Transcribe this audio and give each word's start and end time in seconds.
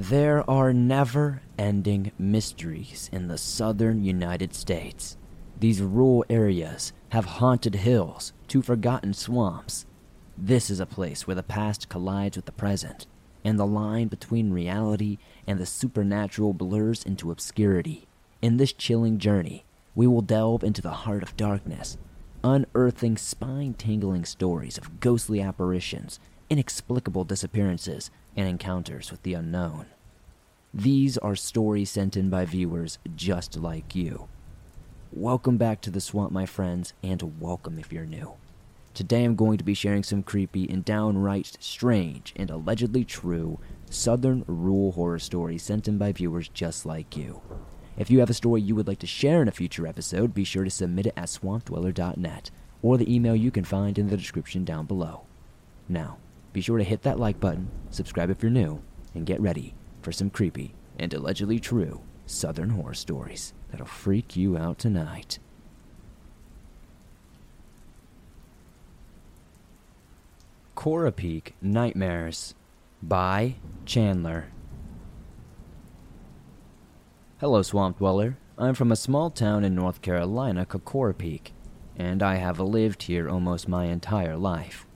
There 0.00 0.48
are 0.48 0.72
never 0.72 1.42
ending 1.58 2.12
mysteries 2.18 3.10
in 3.12 3.28
the 3.28 3.36
southern 3.36 4.02
United 4.02 4.54
States. 4.54 5.18
These 5.58 5.82
rural 5.82 6.24
areas 6.30 6.94
have 7.10 7.26
haunted 7.26 7.74
hills 7.74 8.32
to 8.48 8.62
forgotten 8.62 9.12
swamps. 9.12 9.84
This 10.38 10.70
is 10.70 10.80
a 10.80 10.86
place 10.86 11.26
where 11.26 11.34
the 11.34 11.42
past 11.42 11.90
collides 11.90 12.36
with 12.36 12.46
the 12.46 12.52
present, 12.52 13.06
and 13.44 13.58
the 13.58 13.66
line 13.66 14.08
between 14.08 14.54
reality 14.54 15.18
and 15.46 15.58
the 15.58 15.66
supernatural 15.66 16.54
blurs 16.54 17.04
into 17.04 17.30
obscurity. 17.30 18.06
In 18.40 18.56
this 18.56 18.72
chilling 18.72 19.18
journey, 19.18 19.66
we 19.94 20.06
will 20.06 20.22
delve 20.22 20.64
into 20.64 20.80
the 20.80 21.04
heart 21.04 21.22
of 21.22 21.36
darkness, 21.36 21.98
unearthing 22.42 23.18
spine 23.18 23.74
tingling 23.74 24.24
stories 24.24 24.78
of 24.78 24.98
ghostly 25.00 25.42
apparitions, 25.42 26.18
inexplicable 26.48 27.24
disappearances, 27.24 28.10
and 28.36 28.48
encounters 28.48 29.10
with 29.10 29.22
the 29.22 29.34
unknown. 29.34 29.86
These 30.72 31.18
are 31.18 31.34
stories 31.34 31.90
sent 31.90 32.16
in 32.16 32.30
by 32.30 32.44
viewers 32.44 32.98
just 33.16 33.56
like 33.56 33.94
you. 33.94 34.28
Welcome 35.12 35.56
back 35.56 35.80
to 35.80 35.90
the 35.90 36.00
swamp, 36.00 36.30
my 36.30 36.46
friends, 36.46 36.92
and 37.02 37.40
welcome 37.40 37.78
if 37.78 37.92
you're 37.92 38.06
new. 38.06 38.34
Today 38.94 39.24
I'm 39.24 39.34
going 39.34 39.58
to 39.58 39.64
be 39.64 39.74
sharing 39.74 40.02
some 40.02 40.22
creepy 40.22 40.68
and 40.68 40.84
downright 40.84 41.56
strange 41.58 42.32
and 42.36 42.50
allegedly 42.50 43.04
true 43.04 43.58
southern 43.88 44.44
rural 44.46 44.92
horror 44.92 45.18
stories 45.18 45.62
sent 45.62 45.88
in 45.88 45.98
by 45.98 46.12
viewers 46.12 46.48
just 46.48 46.86
like 46.86 47.16
you. 47.16 47.40
If 47.96 48.10
you 48.10 48.20
have 48.20 48.30
a 48.30 48.34
story 48.34 48.62
you 48.62 48.74
would 48.76 48.86
like 48.86 49.00
to 49.00 49.06
share 49.06 49.42
in 49.42 49.48
a 49.48 49.52
future 49.52 49.86
episode, 49.86 50.32
be 50.32 50.44
sure 50.44 50.64
to 50.64 50.70
submit 50.70 51.06
it 51.06 51.14
at 51.16 51.26
swampdweller.net 51.26 52.50
or 52.82 52.96
the 52.96 53.12
email 53.12 53.34
you 53.34 53.50
can 53.50 53.64
find 53.64 53.98
in 53.98 54.08
the 54.08 54.16
description 54.16 54.64
down 54.64 54.86
below. 54.86 55.22
Now, 55.88 56.18
be 56.52 56.60
sure 56.60 56.78
to 56.78 56.84
hit 56.84 57.02
that 57.02 57.20
like 57.20 57.40
button, 57.40 57.70
subscribe 57.90 58.30
if 58.30 58.42
you're 58.42 58.50
new, 58.50 58.82
and 59.14 59.26
get 59.26 59.40
ready 59.40 59.74
for 60.02 60.12
some 60.12 60.30
creepy 60.30 60.74
and 60.98 61.12
allegedly 61.14 61.58
true 61.58 62.00
southern 62.26 62.70
horror 62.70 62.94
stories 62.94 63.52
that'll 63.70 63.86
freak 63.86 64.36
you 64.36 64.56
out 64.56 64.78
tonight. 64.78 65.38
Cora 70.74 71.12
Peak 71.12 71.54
Nightmares 71.60 72.54
by 73.02 73.56
Chandler. 73.84 74.46
Hello, 77.38 77.62
Swamp 77.62 77.98
Dweller. 77.98 78.38
I'm 78.56 78.74
from 78.74 78.92
a 78.92 78.96
small 78.96 79.30
town 79.30 79.64
in 79.64 79.74
North 79.74 80.02
Carolina 80.02 80.64
Cora 80.64 81.14
Peak, 81.14 81.52
and 81.96 82.22
I 82.22 82.36
have 82.36 82.60
lived 82.60 83.04
here 83.04 83.28
almost 83.28 83.68
my 83.68 83.86
entire 83.86 84.36
life. 84.36 84.86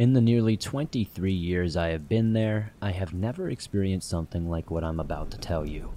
In 0.00 0.14
the 0.14 0.22
nearly 0.22 0.56
23 0.56 1.30
years 1.30 1.76
I 1.76 1.88
have 1.88 2.08
been 2.08 2.32
there, 2.32 2.72
I 2.80 2.92
have 2.92 3.12
never 3.12 3.50
experienced 3.50 4.08
something 4.08 4.48
like 4.48 4.70
what 4.70 4.82
I'm 4.82 4.98
about 4.98 5.30
to 5.32 5.36
tell 5.36 5.66
you. 5.66 5.92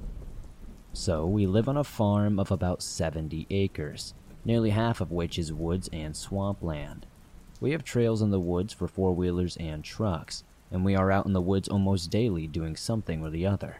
So, 0.91 1.25
we 1.25 1.45
live 1.47 1.69
on 1.69 1.77
a 1.77 1.85
farm 1.85 2.37
of 2.37 2.51
about 2.51 2.83
70 2.83 3.47
acres, 3.49 4.13
nearly 4.43 4.71
half 4.71 4.99
of 4.99 5.09
which 5.09 5.39
is 5.39 5.53
woods 5.53 5.89
and 5.93 6.17
swampland. 6.17 7.05
We 7.61 7.71
have 7.71 7.85
trails 7.85 8.21
in 8.21 8.29
the 8.29 8.41
woods 8.41 8.73
for 8.73 8.89
four 8.89 9.13
wheelers 9.15 9.55
and 9.55 9.85
trucks, 9.85 10.43
and 10.69 10.83
we 10.83 10.97
are 10.97 11.09
out 11.09 11.25
in 11.25 11.31
the 11.31 11.39
woods 11.39 11.69
almost 11.69 12.11
daily 12.11 12.45
doing 12.45 12.75
something 12.75 13.23
or 13.23 13.29
the 13.29 13.45
other. 13.45 13.77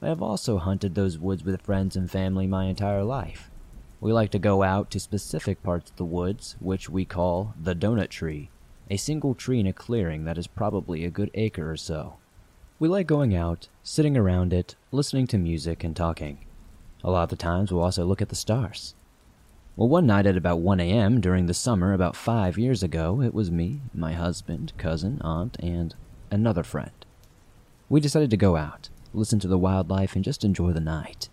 I 0.00 0.06
have 0.06 0.22
also 0.22 0.56
hunted 0.56 0.94
those 0.94 1.18
woods 1.18 1.44
with 1.44 1.60
friends 1.60 1.96
and 1.96 2.10
family 2.10 2.46
my 2.46 2.64
entire 2.64 3.04
life. 3.04 3.50
We 4.00 4.10
like 4.10 4.30
to 4.30 4.38
go 4.38 4.62
out 4.62 4.90
to 4.92 4.98
specific 4.98 5.62
parts 5.62 5.90
of 5.90 5.98
the 5.98 6.06
woods, 6.06 6.56
which 6.60 6.88
we 6.88 7.04
call 7.04 7.52
the 7.62 7.74
donut 7.74 8.08
tree, 8.08 8.48
a 8.90 8.96
single 8.96 9.34
tree 9.34 9.60
in 9.60 9.66
a 9.66 9.72
clearing 9.72 10.24
that 10.24 10.38
is 10.38 10.46
probably 10.46 11.04
a 11.04 11.10
good 11.10 11.30
acre 11.34 11.70
or 11.70 11.76
so. 11.76 12.16
We 12.78 12.88
like 12.88 13.06
going 13.06 13.34
out, 13.34 13.68
sitting 13.82 14.16
around 14.16 14.52
it, 14.52 14.76
listening 14.92 15.26
to 15.28 15.38
music, 15.38 15.84
and 15.84 15.96
talking. 15.96 16.38
A 17.02 17.10
lot 17.10 17.24
of 17.24 17.28
the 17.30 17.36
times 17.36 17.72
we'll 17.72 17.82
also 17.82 18.04
look 18.04 18.22
at 18.22 18.28
the 18.28 18.34
stars. 18.34 18.94
Well, 19.76 19.88
one 19.88 20.06
night 20.06 20.26
at 20.26 20.36
about 20.36 20.60
1 20.60 20.80
a.m. 20.80 21.20
during 21.20 21.46
the 21.46 21.54
summer 21.54 21.92
about 21.92 22.16
five 22.16 22.58
years 22.58 22.82
ago, 22.82 23.20
it 23.20 23.34
was 23.34 23.50
me, 23.50 23.80
my 23.94 24.12
husband, 24.12 24.72
cousin, 24.76 25.20
aunt, 25.22 25.56
and 25.60 25.94
another 26.30 26.62
friend. 26.62 27.04
We 27.88 28.00
decided 28.00 28.30
to 28.30 28.36
go 28.36 28.56
out, 28.56 28.88
listen 29.14 29.38
to 29.40 29.48
the 29.48 29.58
wildlife, 29.58 30.14
and 30.14 30.24
just 30.24 30.44
enjoy 30.44 30.72
the 30.72 30.80
night. 30.80 31.28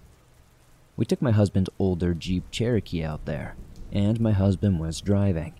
We 0.95 1.05
took 1.05 1.21
my 1.21 1.31
husband's 1.31 1.69
older 1.79 2.13
Jeep 2.13 2.49
Cherokee 2.51 3.03
out 3.03 3.25
there, 3.25 3.55
and 3.91 4.19
my 4.19 4.31
husband 4.31 4.79
was 4.79 5.01
driving. 5.01 5.53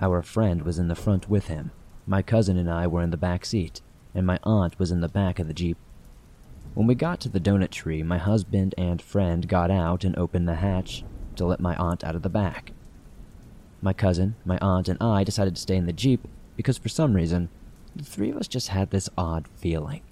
Our 0.00 0.22
friend 0.22 0.62
was 0.62 0.78
in 0.78 0.88
the 0.88 0.96
front 0.96 1.30
with 1.30 1.46
him. 1.46 1.70
My 2.06 2.20
cousin 2.20 2.56
and 2.58 2.68
I 2.68 2.86
were 2.86 3.02
in 3.02 3.10
the 3.10 3.16
back 3.16 3.44
seat, 3.44 3.80
and 4.12 4.26
my 4.26 4.40
aunt 4.42 4.78
was 4.78 4.90
in 4.90 5.00
the 5.00 5.08
back 5.08 5.38
of 5.38 5.46
the 5.46 5.54
Jeep. 5.54 5.78
When 6.74 6.88
we 6.88 6.96
got 6.96 7.20
to 7.20 7.28
the 7.28 7.38
donut 7.38 7.70
tree, 7.70 8.02
my 8.02 8.18
husband 8.18 8.74
and 8.76 9.00
friend 9.00 9.46
got 9.46 9.70
out 9.70 10.02
and 10.02 10.18
opened 10.18 10.48
the 10.48 10.56
hatch 10.56 11.04
to 11.36 11.46
let 11.46 11.60
my 11.60 11.76
aunt 11.76 12.02
out 12.02 12.16
of 12.16 12.22
the 12.22 12.28
back. 12.28 12.72
My 13.80 13.92
cousin, 13.92 14.34
my 14.44 14.58
aunt, 14.58 14.88
and 14.88 15.00
I 15.00 15.22
decided 15.22 15.54
to 15.54 15.62
stay 15.62 15.76
in 15.76 15.86
the 15.86 15.92
Jeep 15.92 16.26
because 16.56 16.76
for 16.76 16.88
some 16.88 17.14
reason, 17.14 17.48
the 17.94 18.04
three 18.04 18.30
of 18.30 18.36
us 18.36 18.48
just 18.48 18.68
had 18.68 18.90
this 18.90 19.08
odd 19.16 19.46
feeling. 19.56 20.02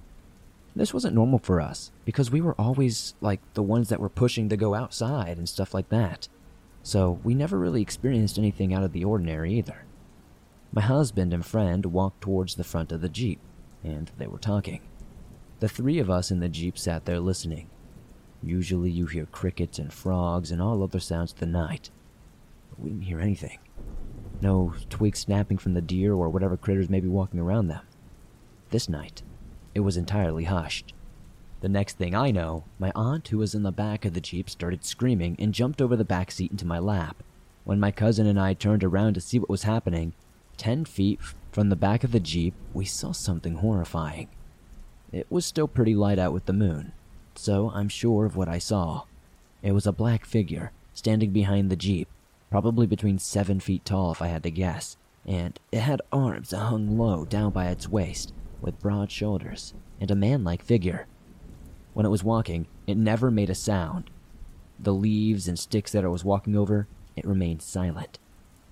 This 0.76 0.94
wasn't 0.94 1.16
normal 1.16 1.40
for 1.40 1.60
us 1.60 1.90
because 2.04 2.30
we 2.30 2.40
were 2.40 2.54
always 2.58 3.14
like 3.20 3.40
the 3.54 3.62
ones 3.62 3.88
that 3.88 4.00
were 4.00 4.08
pushing 4.08 4.48
to 4.48 4.56
go 4.56 4.74
outside 4.74 5.38
and 5.38 5.48
stuff 5.48 5.74
like 5.74 5.88
that 5.88 6.28
so 6.82 7.20
we 7.22 7.34
never 7.34 7.58
really 7.58 7.82
experienced 7.82 8.38
anything 8.38 8.74
out 8.74 8.82
of 8.82 8.92
the 8.92 9.04
ordinary 9.04 9.54
either. 9.54 9.84
My 10.72 10.82
husband 10.82 11.34
and 11.34 11.44
friend 11.44 11.86
walked 11.86 12.20
towards 12.20 12.54
the 12.54 12.64
front 12.64 12.92
of 12.92 13.00
the 13.00 13.08
Jeep, 13.08 13.40
and 13.84 14.10
they 14.18 14.26
were 14.26 14.38
talking. 14.38 14.80
The 15.60 15.68
three 15.68 15.98
of 15.98 16.10
us 16.10 16.30
in 16.30 16.40
the 16.40 16.48
Jeep 16.48 16.78
sat 16.78 17.04
there 17.04 17.20
listening. 17.20 17.68
Usually 18.42 18.90
you 18.90 19.06
hear 19.06 19.26
crickets 19.26 19.78
and 19.78 19.92
frogs 19.92 20.50
and 20.50 20.60
all 20.60 20.82
other 20.82 20.98
sounds 20.98 21.32
of 21.32 21.38
the 21.38 21.46
night, 21.46 21.90
but 22.70 22.80
we 22.80 22.90
didn't 22.90 23.04
hear 23.04 23.20
anything. 23.20 23.58
No 24.40 24.74
twigs 24.90 25.20
snapping 25.20 25.58
from 25.58 25.74
the 25.74 25.80
deer 25.80 26.14
or 26.14 26.28
whatever 26.28 26.56
critters 26.56 26.90
may 26.90 26.98
be 26.98 27.08
walking 27.08 27.38
around 27.38 27.68
them. 27.68 27.82
This 28.70 28.88
night, 28.88 29.22
it 29.74 29.80
was 29.80 29.96
entirely 29.96 30.44
hushed. 30.44 30.94
The 31.62 31.68
next 31.68 31.96
thing 31.96 32.12
I 32.12 32.32
know, 32.32 32.64
my 32.80 32.90
aunt, 32.96 33.28
who 33.28 33.38
was 33.38 33.54
in 33.54 33.62
the 33.62 33.70
back 33.70 34.04
of 34.04 34.14
the 34.14 34.20
Jeep, 34.20 34.50
started 34.50 34.84
screaming 34.84 35.36
and 35.38 35.54
jumped 35.54 35.80
over 35.80 35.94
the 35.94 36.04
back 36.04 36.32
seat 36.32 36.50
into 36.50 36.66
my 36.66 36.80
lap. 36.80 37.22
When 37.62 37.78
my 37.78 37.92
cousin 37.92 38.26
and 38.26 38.38
I 38.38 38.52
turned 38.52 38.82
around 38.82 39.14
to 39.14 39.20
see 39.20 39.38
what 39.38 39.48
was 39.48 39.62
happening, 39.62 40.12
ten 40.56 40.84
feet 40.84 41.20
from 41.52 41.68
the 41.68 41.76
back 41.76 42.02
of 42.02 42.10
the 42.10 42.18
Jeep, 42.18 42.54
we 42.74 42.84
saw 42.84 43.12
something 43.12 43.54
horrifying. 43.54 44.26
It 45.12 45.28
was 45.30 45.46
still 45.46 45.68
pretty 45.68 45.94
light 45.94 46.18
out 46.18 46.32
with 46.32 46.46
the 46.46 46.52
moon, 46.52 46.90
so 47.36 47.70
I'm 47.72 47.88
sure 47.88 48.24
of 48.24 48.34
what 48.34 48.48
I 48.48 48.58
saw. 48.58 49.04
It 49.62 49.70
was 49.70 49.86
a 49.86 49.92
black 49.92 50.24
figure 50.24 50.72
standing 50.94 51.30
behind 51.30 51.70
the 51.70 51.76
Jeep, 51.76 52.08
probably 52.50 52.88
between 52.88 53.20
seven 53.20 53.60
feet 53.60 53.84
tall 53.84 54.10
if 54.10 54.20
I 54.20 54.26
had 54.26 54.42
to 54.42 54.50
guess, 54.50 54.96
and 55.24 55.60
it 55.70 55.82
had 55.82 56.02
arms 56.10 56.50
that 56.50 56.58
hung 56.58 56.98
low 56.98 57.24
down 57.24 57.52
by 57.52 57.68
its 57.68 57.88
waist, 57.88 58.34
with 58.60 58.80
broad 58.80 59.12
shoulders, 59.12 59.74
and 60.00 60.10
a 60.10 60.16
man 60.16 60.42
like 60.42 60.64
figure. 60.64 61.06
When 61.94 62.06
it 62.06 62.10
was 62.10 62.24
walking, 62.24 62.66
it 62.86 62.96
never 62.96 63.30
made 63.30 63.50
a 63.50 63.54
sound. 63.54 64.10
The 64.78 64.94
leaves 64.94 65.46
and 65.46 65.58
sticks 65.58 65.92
that 65.92 66.04
it 66.04 66.08
was 66.08 66.24
walking 66.24 66.56
over, 66.56 66.88
it 67.16 67.26
remained 67.26 67.62
silent. 67.62 68.18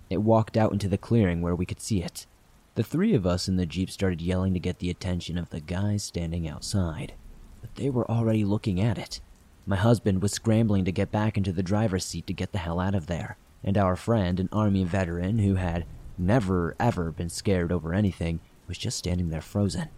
It 0.08 0.22
walked 0.22 0.56
out 0.56 0.72
into 0.72 0.88
the 0.88 0.98
clearing 0.98 1.40
where 1.40 1.54
we 1.54 1.66
could 1.66 1.80
see 1.80 2.02
it. 2.02 2.26
The 2.74 2.82
three 2.82 3.14
of 3.14 3.26
us 3.26 3.46
in 3.46 3.56
the 3.56 3.66
Jeep 3.66 3.90
started 3.90 4.22
yelling 4.22 4.54
to 4.54 4.60
get 4.60 4.78
the 4.78 4.90
attention 4.90 5.36
of 5.36 5.50
the 5.50 5.60
guys 5.60 6.02
standing 6.02 6.48
outside, 6.48 7.12
but 7.60 7.74
they 7.74 7.90
were 7.90 8.10
already 8.10 8.44
looking 8.44 8.80
at 8.80 8.98
it. 8.98 9.20
My 9.66 9.76
husband 9.76 10.22
was 10.22 10.32
scrambling 10.32 10.84
to 10.86 10.92
get 10.92 11.12
back 11.12 11.36
into 11.36 11.52
the 11.52 11.62
driver's 11.62 12.04
seat 12.04 12.26
to 12.26 12.32
get 12.32 12.52
the 12.52 12.58
hell 12.58 12.80
out 12.80 12.94
of 12.94 13.06
there, 13.06 13.36
and 13.62 13.76
our 13.76 13.96
friend, 13.96 14.40
an 14.40 14.48
Army 14.50 14.84
veteran 14.84 15.40
who 15.40 15.56
had 15.56 15.84
never 16.16 16.74
ever 16.80 17.12
been 17.12 17.28
scared 17.28 17.70
over 17.70 17.92
anything, 17.92 18.40
was 18.66 18.78
just 18.78 18.98
standing 18.98 19.28
there 19.28 19.40
frozen. 19.40 19.88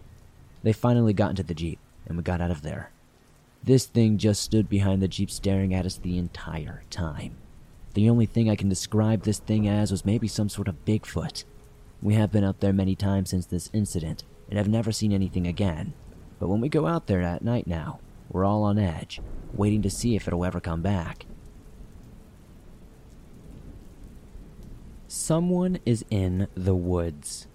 They 0.61 0.73
finally 0.73 1.13
got 1.13 1.31
into 1.31 1.43
the 1.43 1.53
Jeep, 1.53 1.79
and 2.05 2.17
we 2.17 2.23
got 2.23 2.41
out 2.41 2.51
of 2.51 2.63
there. 2.63 2.91
This 3.65 3.85
thing 3.85 4.17
just 4.17 4.41
stood 4.41 4.67
behind 4.67 5.01
the 5.01 5.07
Jeep 5.07 5.31
staring 5.31 5.73
at 5.73 5.85
us 5.85 5.95
the 5.95 6.17
entire 6.17 6.83
time. 6.89 7.37
The 7.93 8.09
only 8.09 8.25
thing 8.25 8.49
I 8.49 8.57
can 8.57 8.67
describe 8.67 9.23
this 9.23 9.39
thing 9.39 9.67
as 9.67 9.89
was 9.89 10.05
maybe 10.05 10.27
some 10.27 10.49
sort 10.49 10.67
of 10.67 10.83
Bigfoot. 10.83 11.45
We 12.01 12.15
have 12.15 12.31
been 12.31 12.43
out 12.43 12.59
there 12.59 12.73
many 12.73 12.95
times 12.95 13.29
since 13.29 13.45
this 13.45 13.69
incident 13.71 14.25
and 14.49 14.57
have 14.57 14.67
never 14.67 14.91
seen 14.91 15.13
anything 15.13 15.47
again. 15.47 15.93
But 16.39 16.49
when 16.49 16.59
we 16.59 16.67
go 16.67 16.87
out 16.87 17.07
there 17.07 17.21
at 17.21 17.43
night 17.43 17.65
now, 17.65 18.01
we're 18.29 18.43
all 18.43 18.63
on 18.63 18.77
edge, 18.77 19.21
waiting 19.53 19.81
to 19.83 19.89
see 19.89 20.15
if 20.15 20.27
it'll 20.27 20.43
ever 20.43 20.59
come 20.59 20.81
back. 20.81 21.25
Someone 25.07 25.79
is 25.85 26.03
in 26.09 26.47
the 26.55 26.75
woods. 26.75 27.47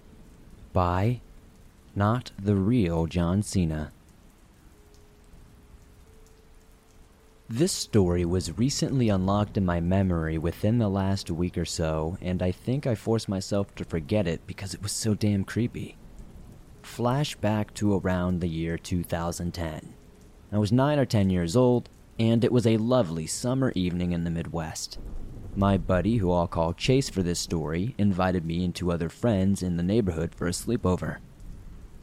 By 0.73 1.21
not 1.95 2.31
the 2.39 2.55
real 2.55 3.05
John 3.05 3.43
Cena. 3.43 3.91
This 7.51 7.71
story 7.71 8.25
was 8.25 8.59
recently 8.59 9.09
unlocked 9.09 9.57
in 9.57 9.65
my 9.65 9.79
memory 9.79 10.37
within 10.37 10.77
the 10.77 10.87
last 10.87 11.31
week 11.31 11.57
or 11.57 11.65
so, 11.65 12.15
and 12.21 12.43
I 12.43 12.51
think 12.51 12.85
I 12.85 12.93
forced 12.93 13.27
myself 13.27 13.73
to 13.73 13.83
forget 13.83 14.27
it 14.27 14.45
because 14.45 14.75
it 14.75 14.83
was 14.83 14.91
so 14.91 15.15
damn 15.15 15.43
creepy. 15.43 15.97
flash 16.83 17.35
back 17.35 17.73
to 17.73 17.95
around 17.97 18.39
the 18.39 18.47
year 18.47 18.77
2010. 18.77 19.93
I 20.51 20.57
was 20.59 20.71
9 20.71 20.99
or 20.99 21.05
10 21.05 21.31
years 21.31 21.55
old, 21.55 21.89
and 22.19 22.43
it 22.43 22.51
was 22.51 22.67
a 22.67 22.77
lovely 22.77 23.25
summer 23.25 23.71
evening 23.75 24.11
in 24.11 24.25
the 24.25 24.29
Midwest. 24.29 24.99
My 25.55 25.77
buddy, 25.77 26.17
who 26.17 26.31
I'll 26.31 26.47
call 26.47 26.73
Chase 26.73 27.09
for 27.09 27.23
this 27.23 27.39
story, 27.39 27.95
invited 27.97 28.45
me 28.45 28.63
and 28.63 28.75
two 28.75 28.91
other 28.91 29.09
friends 29.09 29.63
in 29.63 29.75
the 29.75 29.83
neighborhood 29.83 30.35
for 30.35 30.47
a 30.47 30.51
sleepover. 30.51 31.17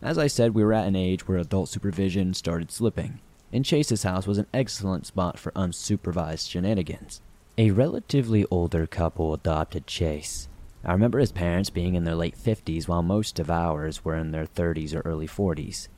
As 0.03 0.19
I 0.19 0.27
said, 0.27 0.55
we 0.55 0.65
were 0.65 0.73
at 0.73 0.89
an 0.89 0.97
age 0.97 1.29
where 1.29 1.39
adult 1.39 1.69
supervision 1.69 2.35
started 2.35 2.71
slipping, 2.71 3.21
and 3.57 3.65
Chase's 3.65 4.03
house 4.03 4.27
was 4.27 4.37
an 4.37 4.47
excellent 4.53 5.07
spot 5.07 5.39
for 5.39 5.51
unsupervised 5.53 6.51
shenanigans. 6.51 7.23
A 7.57 7.71
relatively 7.71 8.45
older 8.51 8.87
couple 8.87 9.33
adopted 9.33 9.87
Chase. 9.87 10.47
I 10.85 10.93
remember 10.93 11.21
his 11.21 11.33
parents 11.33 11.71
being 11.71 11.95
in 11.95 12.05
their 12.05 12.15
late 12.15 12.37
50s 12.37 12.87
while 12.87 13.03
most 13.03 13.39
of 13.39 13.51
ours 13.51 14.05
were 14.05 14.15
in 14.15 14.31
their 14.31 14.45
30s 14.45 14.95
or 14.95 15.01
early 15.01 15.27
40s. 15.27 15.89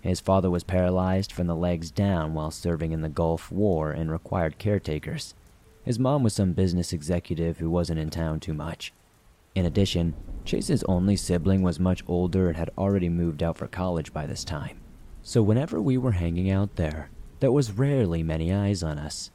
His 0.00 0.20
father 0.20 0.48
was 0.48 0.62
paralyzed 0.62 1.32
from 1.32 1.48
the 1.48 1.56
legs 1.56 1.90
down 1.90 2.34
while 2.34 2.52
serving 2.52 2.92
in 2.92 3.00
the 3.00 3.08
Gulf 3.08 3.50
War 3.50 3.90
and 3.90 4.12
required 4.12 4.58
caretakers. 4.58 5.34
His 5.84 5.98
mom 5.98 6.22
was 6.22 6.34
some 6.34 6.52
business 6.52 6.92
executive 6.92 7.58
who 7.58 7.68
wasn't 7.68 7.98
in 7.98 8.10
town 8.10 8.38
too 8.38 8.54
much. 8.54 8.92
In 9.56 9.66
addition, 9.66 10.14
Chase's 10.44 10.84
only 10.84 11.16
sibling 11.16 11.62
was 11.62 11.80
much 11.80 12.04
older 12.06 12.46
and 12.46 12.56
had 12.56 12.70
already 12.78 13.08
moved 13.08 13.42
out 13.42 13.58
for 13.58 13.66
college 13.66 14.12
by 14.12 14.24
this 14.24 14.44
time. 14.44 14.78
So 15.28 15.42
whenever 15.42 15.78
we 15.78 15.98
were 15.98 16.12
hanging 16.12 16.50
out 16.50 16.76
there, 16.76 17.10
there 17.40 17.52
was 17.52 17.72
rarely 17.72 18.22
many 18.22 18.50
eyes 18.50 18.82
on 18.82 18.98
us. 18.98 19.30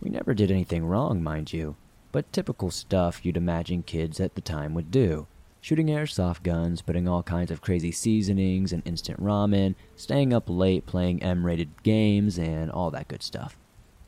We 0.00 0.10
never 0.10 0.34
did 0.34 0.50
anything 0.50 0.84
wrong, 0.84 1.22
mind 1.22 1.52
you, 1.52 1.76
but 2.10 2.32
typical 2.32 2.72
stuff 2.72 3.24
you'd 3.24 3.36
imagine 3.36 3.84
kids 3.84 4.18
at 4.18 4.34
the 4.34 4.40
time 4.40 4.74
would 4.74 4.90
do. 4.90 5.28
Shooting 5.60 5.86
airsoft 5.86 6.42
guns, 6.42 6.82
putting 6.82 7.06
all 7.06 7.22
kinds 7.22 7.52
of 7.52 7.60
crazy 7.60 7.92
seasonings 7.92 8.72
and 8.72 8.82
instant 8.84 9.22
ramen, 9.22 9.76
staying 9.94 10.32
up 10.32 10.50
late 10.50 10.84
playing 10.84 11.22
M 11.22 11.46
rated 11.46 11.84
games, 11.84 12.40
and 12.40 12.68
all 12.68 12.90
that 12.90 13.06
good 13.06 13.22
stuff. 13.22 13.56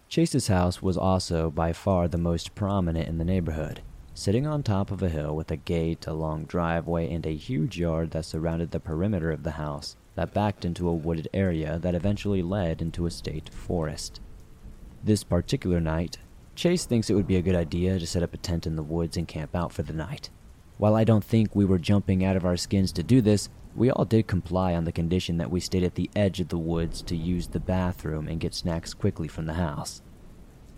Chase's 0.08 0.48
house 0.48 0.82
was 0.82 0.98
also 0.98 1.52
by 1.52 1.72
far 1.72 2.08
the 2.08 2.18
most 2.18 2.56
prominent 2.56 3.06
in 3.06 3.18
the 3.18 3.24
neighborhood, 3.24 3.82
sitting 4.12 4.44
on 4.44 4.64
top 4.64 4.90
of 4.90 5.04
a 5.04 5.08
hill 5.08 5.36
with 5.36 5.52
a 5.52 5.56
gate, 5.56 6.04
a 6.08 6.12
long 6.12 6.46
driveway, 6.46 7.08
and 7.08 7.24
a 7.24 7.36
huge 7.36 7.78
yard 7.78 8.10
that 8.10 8.24
surrounded 8.24 8.72
the 8.72 8.80
perimeter 8.80 9.30
of 9.30 9.44
the 9.44 9.52
house 9.52 9.94
that 10.18 10.34
backed 10.34 10.64
into 10.64 10.88
a 10.88 10.92
wooded 10.92 11.28
area 11.32 11.78
that 11.78 11.94
eventually 11.94 12.42
led 12.42 12.82
into 12.82 13.06
a 13.06 13.10
state 13.10 13.48
forest. 13.54 14.20
This 15.04 15.22
particular 15.22 15.80
night, 15.80 16.18
Chase 16.56 16.86
thinks 16.86 17.08
it 17.08 17.14
would 17.14 17.28
be 17.28 17.36
a 17.36 17.42
good 17.42 17.54
idea 17.54 18.00
to 18.00 18.06
set 18.06 18.24
up 18.24 18.34
a 18.34 18.36
tent 18.36 18.66
in 18.66 18.74
the 18.74 18.82
woods 18.82 19.16
and 19.16 19.28
camp 19.28 19.54
out 19.54 19.72
for 19.72 19.84
the 19.84 19.92
night. 19.92 20.28
While 20.76 20.96
I 20.96 21.04
don't 21.04 21.22
think 21.22 21.54
we 21.54 21.64
were 21.64 21.78
jumping 21.78 22.24
out 22.24 22.34
of 22.34 22.44
our 22.44 22.56
skins 22.56 22.90
to 22.94 23.04
do 23.04 23.20
this, 23.20 23.48
we 23.76 23.92
all 23.92 24.04
did 24.04 24.26
comply 24.26 24.74
on 24.74 24.86
the 24.86 24.90
condition 24.90 25.36
that 25.36 25.52
we 25.52 25.60
stayed 25.60 25.84
at 25.84 25.94
the 25.94 26.10
edge 26.16 26.40
of 26.40 26.48
the 26.48 26.58
woods 26.58 27.00
to 27.02 27.14
use 27.14 27.46
the 27.46 27.60
bathroom 27.60 28.26
and 28.26 28.40
get 28.40 28.56
snacks 28.56 28.94
quickly 28.94 29.28
from 29.28 29.46
the 29.46 29.54
house. 29.54 30.02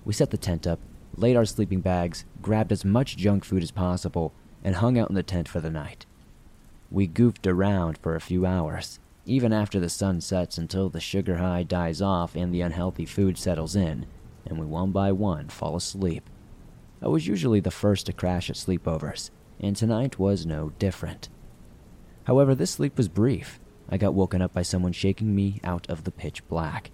We 0.04 0.12
set 0.12 0.32
the 0.32 0.36
tent 0.36 0.66
up, 0.66 0.80
laid 1.16 1.34
our 1.34 1.46
sleeping 1.46 1.80
bags, 1.80 2.26
grabbed 2.42 2.72
as 2.72 2.84
much 2.84 3.16
junk 3.16 3.46
food 3.46 3.62
as 3.62 3.70
possible, 3.70 4.34
and 4.62 4.76
hung 4.76 4.98
out 4.98 5.08
in 5.08 5.14
the 5.14 5.22
tent 5.22 5.48
for 5.48 5.60
the 5.60 5.70
night. 5.70 6.04
We 6.90 7.06
goofed 7.06 7.46
around 7.46 7.96
for 7.96 8.14
a 8.14 8.20
few 8.20 8.44
hours, 8.44 8.98
even 9.26 9.52
after 9.52 9.78
the 9.78 9.88
sun 9.88 10.20
sets 10.20 10.58
until 10.58 10.88
the 10.88 11.00
sugar 11.00 11.36
high 11.36 11.62
dies 11.62 12.00
off 12.00 12.34
and 12.34 12.52
the 12.52 12.60
unhealthy 12.60 13.04
food 13.06 13.38
settles 13.38 13.76
in, 13.76 14.06
and 14.46 14.58
we 14.58 14.66
one 14.66 14.90
by 14.90 15.12
one 15.12 15.48
fall 15.48 15.76
asleep. 15.76 16.28
I 17.02 17.08
was 17.08 17.26
usually 17.26 17.60
the 17.60 17.70
first 17.70 18.06
to 18.06 18.12
crash 18.12 18.50
at 18.50 18.56
sleepovers, 18.56 19.30
and 19.58 19.76
tonight 19.76 20.18
was 20.18 20.44
no 20.44 20.70
different. 20.78 21.28
However, 22.24 22.54
this 22.54 22.72
sleep 22.72 22.96
was 22.96 23.08
brief. 23.08 23.58
I 23.88 23.96
got 23.96 24.14
woken 24.14 24.42
up 24.42 24.52
by 24.52 24.62
someone 24.62 24.92
shaking 24.92 25.34
me 25.34 25.60
out 25.64 25.88
of 25.88 26.04
the 26.04 26.10
pitch 26.10 26.46
black. 26.48 26.90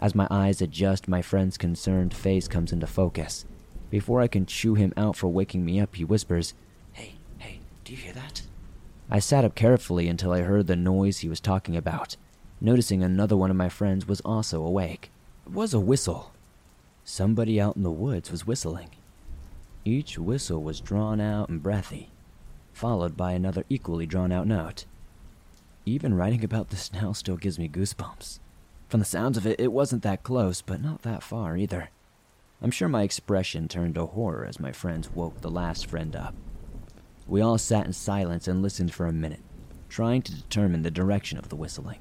As 0.00 0.14
my 0.14 0.28
eyes 0.30 0.62
adjust, 0.62 1.08
my 1.08 1.22
friend's 1.22 1.58
concerned 1.58 2.14
face 2.14 2.48
comes 2.48 2.72
into 2.72 2.86
focus. 2.86 3.44
Before 3.90 4.20
I 4.20 4.28
can 4.28 4.46
chew 4.46 4.74
him 4.74 4.92
out 4.96 5.16
for 5.16 5.28
waking 5.28 5.64
me 5.64 5.80
up, 5.80 5.96
he 5.96 6.04
whispers, 6.04 6.54
Hey, 6.92 7.14
hey, 7.38 7.60
do 7.84 7.92
you 7.92 7.98
hear 7.98 8.12
that? 8.12 8.42
I 9.10 9.18
sat 9.18 9.44
up 9.44 9.54
carefully 9.54 10.08
until 10.08 10.32
I 10.32 10.42
heard 10.42 10.66
the 10.66 10.76
noise 10.76 11.18
he 11.18 11.28
was 11.28 11.40
talking 11.40 11.76
about, 11.76 12.16
noticing 12.60 13.02
another 13.02 13.36
one 13.36 13.50
of 13.50 13.56
my 13.56 13.68
friends 13.68 14.06
was 14.06 14.20
also 14.20 14.64
awake. 14.64 15.10
It 15.46 15.52
was 15.52 15.72
a 15.72 15.80
whistle. 15.80 16.32
Somebody 17.04 17.60
out 17.60 17.76
in 17.76 17.82
the 17.82 17.90
woods 17.90 18.30
was 18.30 18.46
whistling. 18.46 18.90
Each 19.84 20.18
whistle 20.18 20.62
was 20.62 20.80
drawn 20.80 21.20
out 21.20 21.48
and 21.48 21.62
breathy 21.62 22.10
followed 22.78 23.16
by 23.16 23.32
another 23.32 23.64
equally 23.68 24.06
drawn 24.06 24.30
out 24.30 24.46
note. 24.46 24.84
Even 25.84 26.14
writing 26.14 26.44
about 26.44 26.70
this 26.70 26.92
now 26.92 27.12
still 27.12 27.36
gives 27.36 27.58
me 27.58 27.68
goosebumps. 27.68 28.38
From 28.88 29.00
the 29.00 29.06
sounds 29.06 29.36
of 29.36 29.46
it, 29.46 29.58
it 29.58 29.72
wasn't 29.72 30.04
that 30.04 30.22
close, 30.22 30.62
but 30.62 30.80
not 30.80 31.02
that 31.02 31.24
far 31.24 31.56
either. 31.56 31.90
I'm 32.62 32.70
sure 32.70 32.88
my 32.88 33.02
expression 33.02 33.66
turned 33.66 33.96
to 33.96 34.06
horror 34.06 34.46
as 34.46 34.60
my 34.60 34.70
friends 34.70 35.10
woke 35.10 35.40
the 35.40 35.50
last 35.50 35.86
friend 35.86 36.14
up. 36.14 36.34
We 37.28 37.42
all 37.42 37.58
sat 37.58 37.84
in 37.86 37.92
silence 37.92 38.48
and 38.48 38.62
listened 38.62 38.94
for 38.94 39.06
a 39.06 39.12
minute, 39.12 39.42
trying 39.90 40.22
to 40.22 40.34
determine 40.34 40.82
the 40.82 40.90
direction 40.90 41.38
of 41.38 41.50
the 41.50 41.56
whistling. 41.56 41.98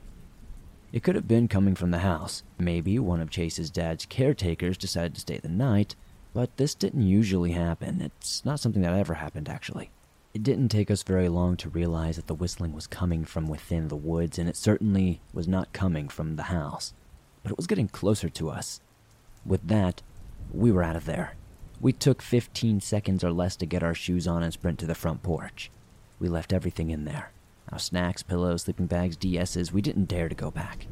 It 0.93 1.03
could 1.03 1.15
have 1.15 1.27
been 1.27 1.49
coming 1.49 1.75
from 1.75 1.91
the 1.91 1.99
house. 1.99 2.43
Maybe 2.57 2.97
one 2.97 3.19
of 3.19 3.29
Chase's 3.29 3.69
dad's 3.69 4.05
caretakers 4.05 4.77
decided 4.77 5.15
to 5.15 5.21
stay 5.21 5.37
the 5.37 5.49
night, 5.49 5.97
but 6.33 6.55
this 6.55 6.73
didn't 6.73 7.05
usually 7.05 7.51
happen. 7.51 8.01
It's 8.01 8.45
not 8.45 8.61
something 8.61 8.81
that 8.83 8.93
ever 8.93 9.15
happened, 9.15 9.49
actually. 9.49 9.91
It 10.33 10.43
didn't 10.43 10.69
take 10.69 10.89
us 10.89 11.03
very 11.03 11.27
long 11.27 11.57
to 11.57 11.69
realize 11.69 12.15
that 12.15 12.27
the 12.27 12.35
whistling 12.35 12.71
was 12.71 12.87
coming 12.87 13.25
from 13.25 13.47
within 13.47 13.89
the 13.89 13.97
woods, 13.97 14.39
and 14.39 14.47
it 14.47 14.55
certainly 14.55 15.19
was 15.33 15.47
not 15.47 15.73
coming 15.73 16.07
from 16.07 16.37
the 16.37 16.43
house. 16.43 16.93
But 17.43 17.51
it 17.51 17.57
was 17.57 17.67
getting 17.67 17.89
closer 17.89 18.29
to 18.29 18.49
us. 18.49 18.79
With 19.45 19.67
that, 19.67 20.01
we 20.53 20.71
were 20.71 20.83
out 20.83 20.95
of 20.95 21.05
there. 21.05 21.33
We 21.79 21.93
took 21.93 22.21
15 22.21 22.81
seconds 22.81 23.23
or 23.23 23.31
less 23.31 23.55
to 23.57 23.67
get 23.67 23.83
our 23.83 23.93
shoes 23.93 24.27
on 24.27 24.41
and 24.41 24.51
sprint 24.51 24.79
to 24.79 24.87
the 24.87 24.95
front 24.95 25.21
porch. 25.21 25.69
We 26.19 26.27
left 26.27 26.53
everything 26.53 26.89
in 26.89 27.05
there 27.05 27.31
our 27.69 27.79
snacks, 27.79 28.23
pillows, 28.23 28.61
sleeping 28.61 28.87
bags, 28.87 29.17
DSs. 29.17 29.73
We 29.73 29.81
didn't 29.81 30.05
dare 30.05 30.29
to 30.29 30.35
go 30.35 30.49
back. 30.49 30.87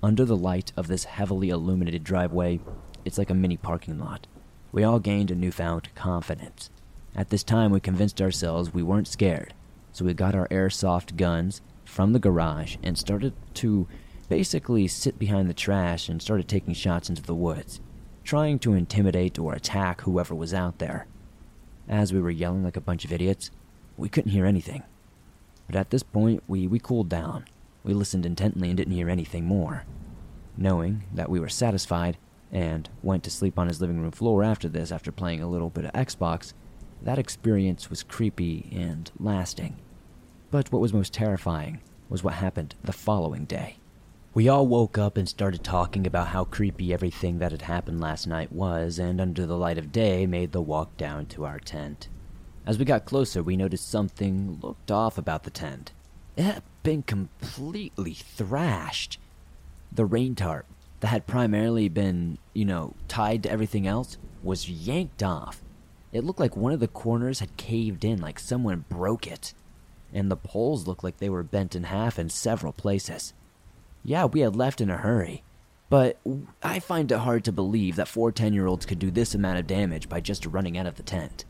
Under 0.00 0.24
the 0.24 0.36
light 0.36 0.72
of 0.76 0.86
this 0.86 1.04
heavily 1.04 1.50
illuminated 1.50 2.04
driveway, 2.04 2.60
it's 3.04 3.18
like 3.18 3.30
a 3.30 3.34
mini 3.34 3.56
parking 3.56 3.98
lot. 3.98 4.28
We 4.70 4.84
all 4.84 5.00
gained 5.00 5.32
a 5.32 5.34
newfound 5.34 5.92
confidence. 5.96 6.70
At 7.16 7.30
this 7.30 7.42
time, 7.42 7.72
we 7.72 7.80
convinced 7.80 8.22
ourselves 8.22 8.72
we 8.72 8.82
weren't 8.82 9.08
scared, 9.08 9.54
so 9.90 10.04
we 10.04 10.14
got 10.14 10.36
our 10.36 10.46
airsoft 10.48 11.16
guns 11.16 11.62
from 11.84 12.12
the 12.12 12.20
garage 12.20 12.76
and 12.80 12.96
started 12.96 13.32
to 13.54 13.88
basically 14.28 14.86
sit 14.86 15.18
behind 15.18 15.48
the 15.48 15.54
trash 15.54 16.08
and 16.08 16.22
started 16.22 16.46
taking 16.46 16.74
shots 16.74 17.08
into 17.08 17.22
the 17.22 17.34
woods, 17.34 17.80
trying 18.28 18.58
to 18.58 18.74
intimidate 18.74 19.38
or 19.38 19.54
attack 19.54 20.02
whoever 20.02 20.34
was 20.34 20.52
out 20.52 20.78
there. 20.78 21.06
As 21.88 22.12
we 22.12 22.20
were 22.20 22.30
yelling 22.30 22.62
like 22.62 22.76
a 22.76 22.80
bunch 22.82 23.06
of 23.06 23.10
idiots, 23.10 23.50
we 23.96 24.10
couldn't 24.10 24.32
hear 24.32 24.44
anything. 24.44 24.82
But 25.66 25.76
at 25.76 25.88
this 25.88 26.02
point, 26.02 26.42
we, 26.46 26.66
we 26.66 26.78
cooled 26.78 27.08
down. 27.08 27.46
We 27.84 27.94
listened 27.94 28.26
intently 28.26 28.68
and 28.68 28.76
didn't 28.76 28.92
hear 28.92 29.08
anything 29.08 29.46
more. 29.46 29.84
Knowing 30.58 31.04
that 31.14 31.30
we 31.30 31.40
were 31.40 31.48
satisfied, 31.48 32.18
and 32.52 32.90
went 33.02 33.24
to 33.24 33.30
sleep 33.30 33.58
on 33.58 33.66
his 33.66 33.80
living 33.80 33.98
room 33.98 34.10
floor 34.10 34.44
after 34.44 34.68
this 34.68 34.92
after 34.92 35.10
playing 35.10 35.42
a 35.42 35.48
little 35.48 35.70
bit 35.70 35.86
of 35.86 35.92
Xbox, 35.92 36.52
that 37.00 37.18
experience 37.18 37.88
was 37.88 38.02
creepy 38.02 38.68
and 38.70 39.10
lasting. 39.18 39.76
But 40.50 40.70
what 40.70 40.82
was 40.82 40.92
most 40.92 41.14
terrifying 41.14 41.80
was 42.10 42.22
what 42.22 42.34
happened 42.34 42.74
the 42.84 42.92
following 42.92 43.46
day. 43.46 43.78
We 44.38 44.48
all 44.48 44.68
woke 44.68 44.96
up 44.96 45.16
and 45.16 45.28
started 45.28 45.64
talking 45.64 46.06
about 46.06 46.28
how 46.28 46.44
creepy 46.44 46.94
everything 46.94 47.40
that 47.40 47.50
had 47.50 47.62
happened 47.62 48.00
last 48.00 48.24
night 48.24 48.52
was, 48.52 48.96
and 48.96 49.20
under 49.20 49.44
the 49.44 49.56
light 49.56 49.78
of 49.78 49.90
day 49.90 50.26
made 50.26 50.52
the 50.52 50.62
walk 50.62 50.96
down 50.96 51.26
to 51.26 51.44
our 51.44 51.58
tent. 51.58 52.06
As 52.64 52.78
we 52.78 52.84
got 52.84 53.04
closer, 53.04 53.42
we 53.42 53.56
noticed 53.56 53.90
something 53.90 54.60
looked 54.62 54.92
off 54.92 55.18
about 55.18 55.42
the 55.42 55.50
tent. 55.50 55.90
It 56.36 56.44
had 56.44 56.62
been 56.84 57.02
completely 57.02 58.14
thrashed. 58.14 59.18
The 59.90 60.04
rain 60.04 60.36
tarp 60.36 60.66
that 61.00 61.08
had 61.08 61.26
primarily 61.26 61.88
been, 61.88 62.38
you 62.54 62.64
know, 62.64 62.94
tied 63.08 63.42
to 63.42 63.50
everything 63.50 63.88
else 63.88 64.18
was 64.44 64.70
yanked 64.70 65.20
off 65.20 65.64
it 66.12 66.22
looked 66.22 66.38
like 66.38 66.56
one 66.56 66.70
of 66.70 66.78
the 66.78 66.86
corners 66.86 67.40
had 67.40 67.56
caved 67.56 68.04
in, 68.04 68.20
like 68.20 68.38
someone 68.38 68.84
broke 68.88 69.26
it. 69.26 69.52
And 70.12 70.30
the 70.30 70.36
poles 70.36 70.86
looked 70.86 71.02
like 71.02 71.18
they 71.18 71.28
were 71.28 71.42
bent 71.42 71.74
in 71.74 71.82
half 71.84 72.20
in 72.20 72.30
several 72.30 72.72
places. 72.72 73.34
Yeah, 74.02 74.24
we 74.26 74.40
had 74.40 74.56
left 74.56 74.80
in 74.80 74.90
a 74.90 74.96
hurry. 74.96 75.42
But 75.90 76.18
I 76.62 76.80
find 76.80 77.10
it 77.10 77.18
hard 77.18 77.44
to 77.44 77.52
believe 77.52 77.96
that 77.96 78.08
four 78.08 78.30
10 78.30 78.52
year 78.52 78.66
olds 78.66 78.86
could 78.86 78.98
do 78.98 79.10
this 79.10 79.34
amount 79.34 79.58
of 79.58 79.66
damage 79.66 80.08
by 80.08 80.20
just 80.20 80.46
running 80.46 80.76
out 80.76 80.86
of 80.86 80.96
the 80.96 81.02
tent. 81.02 81.44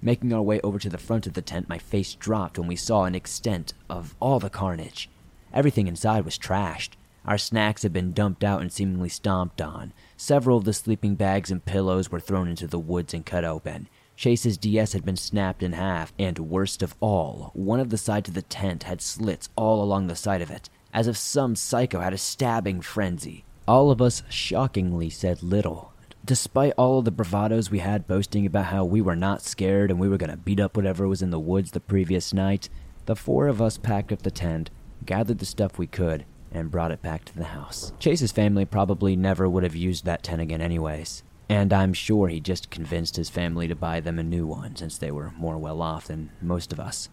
Making 0.00 0.32
our 0.32 0.42
way 0.42 0.60
over 0.62 0.80
to 0.80 0.88
the 0.88 0.98
front 0.98 1.28
of 1.28 1.34
the 1.34 1.42
tent, 1.42 1.68
my 1.68 1.78
face 1.78 2.14
dropped 2.14 2.58
when 2.58 2.66
we 2.66 2.74
saw 2.74 3.04
an 3.04 3.14
extent 3.14 3.72
of 3.88 4.16
all 4.18 4.40
the 4.40 4.50
carnage. 4.50 5.08
Everything 5.52 5.86
inside 5.86 6.24
was 6.24 6.38
trashed. 6.38 6.94
Our 7.24 7.38
snacks 7.38 7.84
had 7.84 7.92
been 7.92 8.12
dumped 8.12 8.42
out 8.42 8.62
and 8.62 8.72
seemingly 8.72 9.08
stomped 9.08 9.60
on. 9.60 9.92
Several 10.16 10.58
of 10.58 10.64
the 10.64 10.72
sleeping 10.72 11.14
bags 11.14 11.52
and 11.52 11.64
pillows 11.64 12.10
were 12.10 12.18
thrown 12.18 12.48
into 12.48 12.66
the 12.66 12.80
woods 12.80 13.14
and 13.14 13.24
cut 13.24 13.44
open. 13.44 13.88
Chase's 14.16 14.58
DS 14.58 14.92
had 14.92 15.04
been 15.04 15.16
snapped 15.16 15.62
in 15.62 15.72
half, 15.72 16.12
and 16.18 16.38
worst 16.38 16.82
of 16.82 16.96
all, 17.00 17.52
one 17.54 17.78
of 17.78 17.90
the 17.90 17.98
sides 17.98 18.28
of 18.28 18.34
the 18.34 18.42
tent 18.42 18.82
had 18.82 19.00
slits 19.00 19.48
all 19.56 19.82
along 19.82 20.08
the 20.08 20.16
side 20.16 20.42
of 20.42 20.50
it, 20.50 20.68
as 20.92 21.06
if 21.06 21.16
some 21.16 21.56
psycho 21.56 22.00
had 22.00 22.12
a 22.12 22.18
stabbing 22.18 22.80
frenzy. 22.80 23.44
All 23.66 23.90
of 23.90 24.02
us 24.02 24.22
shockingly 24.28 25.10
said 25.10 25.42
little. 25.42 25.92
Despite 26.24 26.74
all 26.76 26.98
of 26.98 27.04
the 27.04 27.12
bravados 27.12 27.70
we 27.70 27.80
had 27.80 28.06
boasting 28.06 28.46
about 28.46 28.66
how 28.66 28.84
we 28.84 29.00
were 29.00 29.16
not 29.16 29.42
scared 29.42 29.90
and 29.90 29.98
we 29.98 30.08
were 30.08 30.16
going 30.18 30.30
to 30.30 30.36
beat 30.36 30.60
up 30.60 30.76
whatever 30.76 31.08
was 31.08 31.22
in 31.22 31.30
the 31.30 31.40
woods 31.40 31.72
the 31.72 31.80
previous 31.80 32.32
night, 32.32 32.68
the 33.06 33.16
four 33.16 33.48
of 33.48 33.60
us 33.60 33.78
packed 33.78 34.12
up 34.12 34.22
the 34.22 34.30
tent, 34.30 34.70
gathered 35.04 35.38
the 35.38 35.46
stuff 35.46 35.78
we 35.78 35.86
could, 35.86 36.24
and 36.52 36.70
brought 36.70 36.92
it 36.92 37.02
back 37.02 37.24
to 37.24 37.36
the 37.36 37.44
house. 37.44 37.92
Chase's 37.98 38.30
family 38.30 38.64
probably 38.64 39.16
never 39.16 39.48
would 39.48 39.64
have 39.64 39.74
used 39.74 40.04
that 40.04 40.22
tent 40.22 40.40
again, 40.40 40.60
anyways. 40.60 41.24
And 41.48 41.72
I'm 41.72 41.92
sure 41.92 42.28
he 42.28 42.40
just 42.40 42.70
convinced 42.70 43.16
his 43.16 43.28
family 43.28 43.66
to 43.68 43.74
buy 43.74 44.00
them 44.00 44.18
a 44.18 44.22
new 44.22 44.46
one 44.46 44.76
since 44.76 44.96
they 44.98 45.10
were 45.10 45.32
more 45.36 45.58
well 45.58 45.82
off 45.82 46.06
than 46.06 46.30
most 46.40 46.72
of 46.72 46.78
us. 46.78 47.08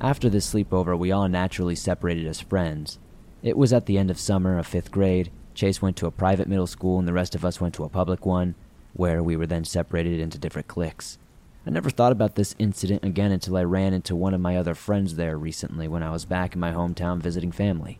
After 0.00 0.28
this 0.28 0.52
sleepover, 0.52 0.98
we 0.98 1.12
all 1.12 1.28
naturally 1.28 1.74
separated 1.74 2.26
as 2.26 2.40
friends. 2.40 2.98
It 3.44 3.58
was 3.58 3.74
at 3.74 3.84
the 3.84 3.98
end 3.98 4.10
of 4.10 4.18
summer 4.18 4.58
of 4.58 4.66
fifth 4.66 4.90
grade. 4.90 5.30
Chase 5.52 5.82
went 5.82 5.98
to 5.98 6.06
a 6.06 6.10
private 6.10 6.48
middle 6.48 6.66
school, 6.66 6.98
and 6.98 7.06
the 7.06 7.12
rest 7.12 7.34
of 7.34 7.44
us 7.44 7.60
went 7.60 7.74
to 7.74 7.84
a 7.84 7.90
public 7.90 8.24
one, 8.24 8.54
where 8.94 9.22
we 9.22 9.36
were 9.36 9.46
then 9.46 9.64
separated 9.64 10.18
into 10.18 10.38
different 10.38 10.66
cliques. 10.66 11.18
I 11.66 11.70
never 11.70 11.90
thought 11.90 12.10
about 12.10 12.36
this 12.36 12.54
incident 12.58 13.04
again 13.04 13.32
until 13.32 13.58
I 13.58 13.64
ran 13.64 13.92
into 13.92 14.16
one 14.16 14.32
of 14.32 14.40
my 14.40 14.56
other 14.56 14.74
friends 14.74 15.16
there 15.16 15.36
recently 15.36 15.86
when 15.86 16.02
I 16.02 16.10
was 16.10 16.24
back 16.24 16.54
in 16.54 16.60
my 16.60 16.72
hometown 16.72 17.20
visiting 17.20 17.52
family. 17.52 17.98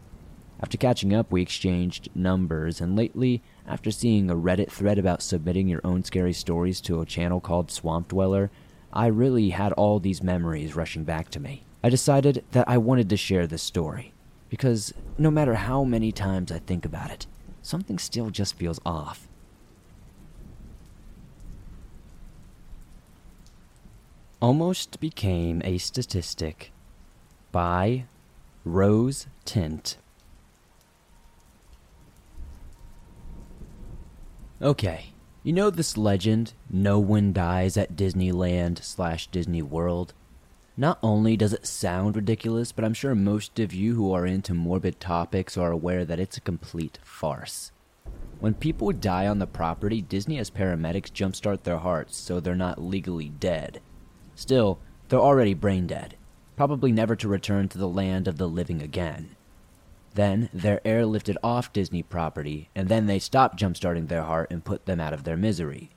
After 0.63 0.79
catching 0.79 1.13
up, 1.13 1.31
we 1.31 1.43
exchanged 1.43 2.09
numbers, 2.15 2.81
and 2.81 2.97
lately, 2.97 3.43
after 3.67 3.91
seeing 3.91 4.31
a 4.31 4.35
Reddit 4.35 4.71
thread 4.71 4.99
about 4.99 5.21
submitting 5.21 5.69
your 5.69 5.83
own 5.85 6.05
scary 6.05 6.33
stories 6.33 6.81
to 6.81 7.03
a 7.03 7.07
channel 7.07 7.41
called 7.43 7.71
Swamp 7.71 8.09
Dweller, 8.09 8.51
I 8.95 9.09
really 9.09 9.51
had 9.51 9.73
all 9.73 10.01
these 10.01 10.23
memories 10.23 10.75
rushing 10.75 11.05
back 11.05 11.29
to 11.33 11.41
me. 11.41 11.65
I 11.83 11.91
decided 11.91 12.45
that 12.53 12.67
I 12.67 12.79
wanted 12.79 13.11
to 13.11 13.19
share 13.19 13.47
this 13.47 13.63
story, 13.63 14.14
because 14.49 14.93
no 15.19 15.31
matter 15.31 15.55
how 15.55 15.85
many 15.85 16.13
times 16.13 16.53
I 16.53 16.59
think 16.59 16.85
about 16.85 17.11
it, 17.11 17.27
something 17.63 17.99
still 17.99 18.31
just 18.31 18.57
feels 18.57 18.81
off. 18.85 19.29
Almost 24.41 25.01
became 25.01 25.63
a 25.65 25.79
statistic 25.79 26.71
by 27.51 28.05
Rose 28.65 29.27
Tint. 29.45 29.97
Okay, 34.61 35.07
you 35.43 35.53
know 35.53 35.69
this 35.71 35.97
legend, 35.97 36.55
no 36.71 36.99
one 36.99 37.33
dies 37.33 37.77
at 37.77 37.97
Disneyland 37.97 38.83
slash 38.83 39.27
Disney 39.27 39.63
World? 39.63 40.15
Not 40.77 40.99
only 41.05 41.37
does 41.37 41.53
it 41.53 41.67
sound 41.67 42.17
ridiculous, 42.17 42.73
but 42.73 42.85
I'm 42.85 42.95
sure 42.95 43.15
most 43.15 43.61
of 43.61 43.73
you 43.73 43.95
who 43.95 44.13
are 44.13 44.27
into 44.27 44.55
morbid 44.55 44.99
topics 44.99 45.57
are 45.57 45.71
aware 45.71 46.05
that 46.05 46.19
it's 46.19 46.37
a 46.37 46.41
complete 46.41 46.99
farce. 47.05 47.71
When 48.41 48.55
people 48.55 48.91
die 48.91 49.29
on 49.29 49.39
the 49.39 49.47
property, 49.47 50.03
Disney 50.03 50.37
has 50.37 50.51
paramedics 50.51 51.13
jumpstart 51.13 51.63
their 51.63 51.79
hearts 51.79 52.17
so 52.17 52.41
they're 52.41 52.57
not 52.57 52.83
legally 52.83 53.29
dead. 53.29 53.81
Still, 54.35 54.81
they're 55.09 55.21
already 55.21 55.55
brain 55.55 55.87
dead, 55.87 56.17
probably 56.57 56.91
never 56.91 57.15
to 57.17 57.29
return 57.29 57.69
to 57.69 57.79
the 57.79 57.89
land 57.89 58.27
of 58.27 58.39
the 58.39 58.49
living 58.49 58.83
again. 58.83 59.37
Then 60.15 60.49
they're 60.53 60.81
airlifted 60.85 61.37
off 61.43 61.73
Disney 61.73 62.03
property, 62.03 62.69
and 62.75 62.89
then 62.89 63.07
they 63.07 63.21
stop 63.21 63.57
jumpstarting 63.57 64.09
their 64.09 64.23
heart 64.23 64.51
and 64.51 64.65
put 64.65 64.87
them 64.87 64.99
out 64.99 65.13
of 65.13 65.23
their 65.23 65.37
misery. 65.37 65.91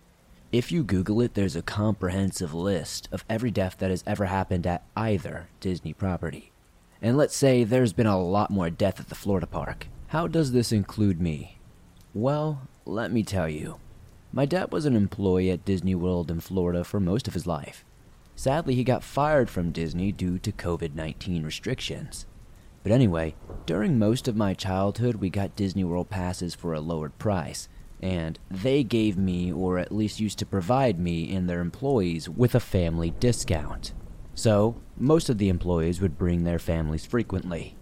If 0.49 0.71
you 0.71 0.83
Google 0.83 1.19
it, 1.19 1.33
there's 1.33 1.57
a 1.57 1.61
comprehensive 1.61 2.53
list 2.53 3.09
of 3.11 3.25
every 3.29 3.51
death 3.51 3.75
that 3.79 3.89
has 3.89 4.01
ever 4.07 4.25
happened 4.25 4.65
at 4.65 4.85
either 4.95 5.49
Disney 5.59 5.91
property. 5.91 6.53
And 7.01 7.17
let's 7.17 7.35
say 7.35 7.65
there's 7.65 7.91
been 7.91 8.07
a 8.07 8.21
lot 8.21 8.49
more 8.49 8.69
death 8.69 8.97
at 9.01 9.09
the 9.09 9.15
Florida 9.15 9.45
park. 9.45 9.87
How 10.07 10.25
does 10.25 10.53
this 10.53 10.71
include 10.71 11.19
me? 11.19 11.57
Well, 12.13 12.61
let 12.85 13.11
me 13.11 13.23
tell 13.23 13.49
you. 13.49 13.75
My 14.31 14.45
dad 14.45 14.71
was 14.71 14.85
an 14.85 14.95
employee 14.95 15.51
at 15.51 15.65
Disney 15.65 15.95
World 15.95 16.31
in 16.31 16.39
Florida 16.39 16.85
for 16.85 17.01
most 17.01 17.27
of 17.27 17.33
his 17.33 17.45
life. 17.45 17.83
Sadly, 18.37 18.73
he 18.73 18.85
got 18.85 19.03
fired 19.03 19.49
from 19.49 19.71
Disney 19.71 20.13
due 20.13 20.39
to 20.39 20.53
COVID 20.53 20.95
19 20.95 21.43
restrictions. 21.43 22.25
But 22.83 22.93
anyway, 22.93 23.35
during 23.65 23.99
most 23.99 24.29
of 24.29 24.37
my 24.37 24.53
childhood, 24.53 25.15
we 25.15 25.29
got 25.29 25.57
Disney 25.57 25.83
World 25.83 26.09
passes 26.09 26.55
for 26.55 26.73
a 26.73 26.79
lowered 26.79 27.17
price, 27.19 27.67
and 28.01 28.37
they 28.49 28.83
gave 28.83 29.17
me, 29.17 29.51
or 29.51 29.79
at 29.79 29.91
least 29.91 30.19
used 30.19 30.39
to 30.39 30.45
provide 30.45 30.99
me 30.99 31.33
and 31.33 31.49
their 31.49 31.61
employees, 31.61 32.29
with 32.29 32.53
a 32.55 32.59
family 32.59 33.11
discount. 33.19 33.93
So, 34.35 34.75
most 34.97 35.29
of 35.29 35.37
the 35.37 35.49
employees 35.49 35.99
would 35.99 36.17
bring 36.17 36.43
their 36.43 36.59
families 36.59 37.05
frequently. 37.05 37.75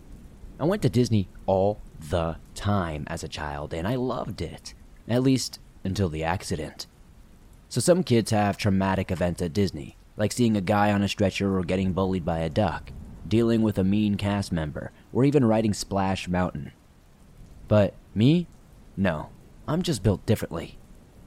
I 0.59 0.63
went 0.63 0.81
to 0.83 0.89
Disney 0.89 1.27
all 1.45 1.81
the 2.09 2.37
time 2.53 3.03
as 3.07 3.23
a 3.23 3.27
child, 3.27 3.73
and 3.73 3.87
I 3.87 3.95
loved 3.95 4.41
it. 4.41 4.73
At 5.07 5.23
least 5.23 5.59
until 5.83 6.09
the 6.09 6.23
accident. 6.23 6.87
So, 7.67 7.81
some 7.81 8.03
kids 8.03 8.31
have 8.31 8.57
traumatic 8.57 9.11
events 9.11 9.41
at 9.41 9.53
Disney, 9.53 9.97
like 10.15 10.31
seeing 10.31 10.55
a 10.55 10.61
guy 10.61 10.91
on 10.91 11.01
a 11.01 11.09
stretcher 11.09 11.57
or 11.57 11.63
getting 11.63 11.91
bullied 11.91 12.23
by 12.23 12.39
a 12.39 12.49
duck 12.49 12.91
dealing 13.27 13.61
with 13.61 13.77
a 13.77 13.83
mean 13.83 14.15
cast 14.15 14.51
member, 14.51 14.91
or 15.13 15.23
even 15.23 15.45
riding 15.45 15.73
Splash 15.73 16.27
Mountain. 16.27 16.71
But 17.67 17.93
me? 18.13 18.47
No, 18.95 19.29
I'm 19.67 19.81
just 19.81 20.03
built 20.03 20.25
differently. 20.25 20.77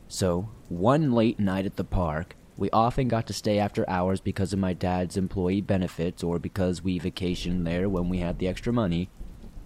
So, 0.07 0.51
one 0.69 1.13
late 1.13 1.39
night 1.41 1.67
at 1.67 1.77
the 1.77 1.85
park, 1.85 2.37
we 2.57 2.71
often 2.71 3.09
got 3.09 3.27
to 3.27 3.33
stay 3.33 3.59
after 3.59 3.89
hours 3.89 4.21
because 4.21 4.53
of 4.53 4.59
my 4.59 4.73
dad's 4.73 5.17
employee 5.17 5.61
benefits 5.61 6.23
or 6.23 6.39
because 6.39 6.83
we 6.83 6.99
vacationed 6.99 7.65
there 7.65 7.89
when 7.89 8.09
we 8.09 8.19
had 8.19 8.39
the 8.39 8.49
extra 8.49 8.73
money. 8.73 9.11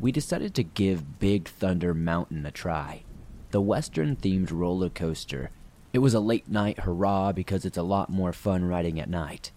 We 0.00 0.12
decided 0.12 0.54
to 0.54 0.62
give 0.62 1.18
Big 1.18 1.48
Thunder 1.48 1.94
Mountain 1.94 2.44
a 2.44 2.50
try. 2.50 3.04
The 3.50 3.60
Western 3.60 4.16
themed 4.16 4.50
roller 4.50 4.88
coaster. 4.88 5.50
It 5.92 5.98
was 5.98 6.14
a 6.14 6.20
late 6.20 6.48
night 6.48 6.80
hurrah 6.80 7.32
because 7.32 7.64
it's 7.64 7.78
a 7.78 7.82
lot 7.82 8.10
more 8.10 8.32
fun 8.32 8.64
riding 8.64 8.98
at 8.98 9.10
night. 9.10 9.52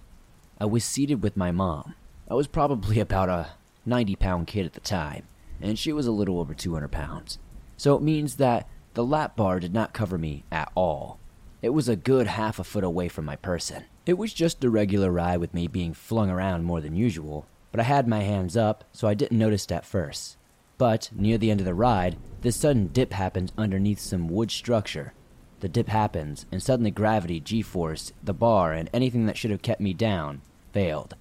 I 0.59 0.65
was 0.65 0.83
seated 0.83 1.23
with 1.23 1.37
my 1.37 1.51
mom, 1.51 1.95
I 2.29 2.33
was 2.33 2.47
probably 2.47 2.99
about 3.01 3.29
a 3.29 3.49
90 3.85 4.15
pound 4.15 4.47
kid 4.47 4.65
at 4.65 4.73
the 4.73 4.79
time, 4.79 5.27
and 5.61 5.77
she 5.77 5.93
was 5.93 6.07
a 6.07 6.11
little 6.11 6.39
over 6.39 6.53
200 6.53 6.91
pounds. 6.91 7.39
So 7.77 7.95
it 7.95 8.01
means 8.01 8.37
that 8.37 8.67
the 8.95 9.05
lap 9.05 9.35
bar 9.35 9.59
did 9.59 9.73
not 9.73 9.93
cover 9.93 10.17
me 10.17 10.45
at 10.51 10.71
all. 10.73 11.19
It 11.61 11.69
was 11.69 11.89
a 11.89 11.97
good 11.97 12.27
half 12.27 12.59
a 12.59 12.63
foot 12.63 12.83
away 12.83 13.09
from 13.09 13.25
my 13.25 13.35
person. 13.35 13.83
It 14.05 14.17
was 14.17 14.33
just 14.33 14.63
a 14.63 14.69
regular 14.69 15.11
ride 15.11 15.37
with 15.37 15.53
me 15.53 15.67
being 15.67 15.93
flung 15.93 16.29
around 16.29 16.63
more 16.63 16.79
than 16.79 16.95
usual, 16.95 17.45
but 17.71 17.81
I 17.81 17.83
had 17.83 18.07
my 18.07 18.21
hands 18.21 18.55
up, 18.55 18.85
so 18.93 19.07
I 19.07 19.13
didn't 19.13 19.37
notice 19.37 19.69
at 19.69 19.85
first. 19.85 20.37
But 20.77 21.09
near 21.13 21.37
the 21.37 21.51
end 21.51 21.59
of 21.59 21.65
the 21.65 21.73
ride, 21.73 22.17
this 22.39 22.55
sudden 22.55 22.87
dip 22.87 23.11
happened 23.11 23.51
underneath 23.57 23.99
some 23.99 24.29
wood 24.29 24.49
structure. 24.49 25.13
The 25.59 25.67
dip 25.67 25.89
happens, 25.89 26.45
and 26.51 26.63
suddenly 26.63 26.91
gravity, 26.91 27.41
g 27.41 27.61
force, 27.61 28.13
the 28.23 28.33
bar, 28.33 28.71
and 28.71 28.89
anything 28.93 29.25
that 29.25 29.37
should 29.37 29.51
have 29.51 29.61
kept 29.61 29.81
me 29.81 29.93
down 29.93 30.41
failed. 30.71 31.15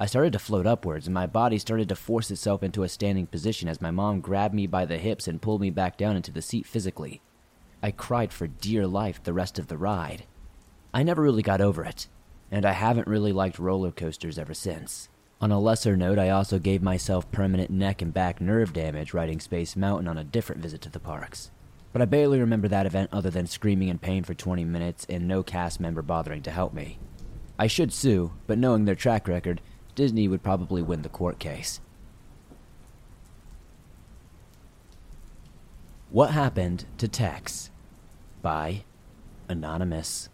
I 0.00 0.06
started 0.06 0.32
to 0.34 0.38
float 0.38 0.64
upwards, 0.64 1.08
and 1.08 1.14
my 1.14 1.26
body 1.26 1.58
started 1.58 1.88
to 1.88 1.96
force 1.96 2.30
itself 2.30 2.62
into 2.62 2.84
a 2.84 2.88
standing 2.88 3.26
position 3.26 3.68
as 3.68 3.80
my 3.80 3.90
mom 3.90 4.20
grabbed 4.20 4.54
me 4.54 4.68
by 4.68 4.84
the 4.84 4.96
hips 4.96 5.26
and 5.26 5.42
pulled 5.42 5.60
me 5.60 5.70
back 5.70 5.96
down 5.96 6.14
into 6.14 6.30
the 6.30 6.40
seat 6.40 6.66
physically. 6.66 7.20
I 7.82 7.90
cried 7.90 8.32
for 8.32 8.46
dear 8.46 8.86
life 8.86 9.20
the 9.20 9.32
rest 9.32 9.58
of 9.58 9.66
the 9.66 9.76
ride. 9.76 10.24
I 10.94 11.02
never 11.02 11.20
really 11.20 11.42
got 11.42 11.60
over 11.60 11.84
it, 11.84 12.06
and 12.48 12.64
I 12.64 12.72
haven't 12.72 13.08
really 13.08 13.32
liked 13.32 13.58
roller 13.58 13.90
coasters 13.90 14.38
ever 14.38 14.54
since. 14.54 15.08
On 15.40 15.50
a 15.50 15.58
lesser 15.58 15.96
note, 15.96 16.18
I 16.18 16.30
also 16.30 16.60
gave 16.60 16.80
myself 16.80 17.30
permanent 17.32 17.70
neck 17.70 18.00
and 18.00 18.14
back 18.14 18.40
nerve 18.40 18.72
damage 18.72 19.12
riding 19.12 19.40
Space 19.40 19.74
Mountain 19.74 20.06
on 20.06 20.18
a 20.18 20.24
different 20.24 20.62
visit 20.62 20.80
to 20.82 20.90
the 20.90 21.00
parks. 21.00 21.50
But 21.92 22.02
I 22.02 22.04
barely 22.04 22.38
remember 22.38 22.68
that 22.68 22.86
event 22.86 23.10
other 23.12 23.30
than 23.30 23.46
screaming 23.46 23.88
in 23.88 23.98
pain 23.98 24.22
for 24.22 24.34
20 24.34 24.64
minutes 24.64 25.06
and 25.08 25.26
no 25.26 25.42
cast 25.42 25.80
member 25.80 26.02
bothering 26.02 26.42
to 26.42 26.52
help 26.52 26.72
me. 26.72 26.98
I 27.58 27.66
should 27.66 27.92
sue, 27.92 28.32
but 28.46 28.58
knowing 28.58 28.84
their 28.84 28.94
track 28.94 29.26
record, 29.26 29.60
Disney 29.98 30.28
would 30.28 30.44
probably 30.44 30.80
win 30.80 31.02
the 31.02 31.08
court 31.08 31.40
case. 31.40 31.80
What 36.08 36.30
Happened 36.30 36.84
to 36.98 37.08
Tex 37.08 37.72
by 38.40 38.84
Anonymous. 39.48 40.28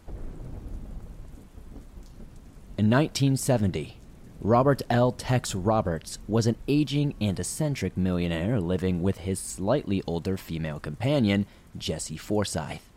In 2.77 2.91
1970, 2.91 3.97
Robert 4.39 4.83
L. 4.87 5.11
Tex 5.11 5.55
Roberts 5.55 6.19
was 6.27 6.45
an 6.45 6.57
aging 6.67 7.15
and 7.19 7.39
eccentric 7.39 7.97
millionaire 7.97 8.61
living 8.61 9.01
with 9.01 9.17
his 9.17 9.39
slightly 9.39 10.03
older 10.05 10.37
female 10.37 10.79
companion, 10.79 11.47
Jessie 11.75 12.17
Forsyth. 12.17 12.91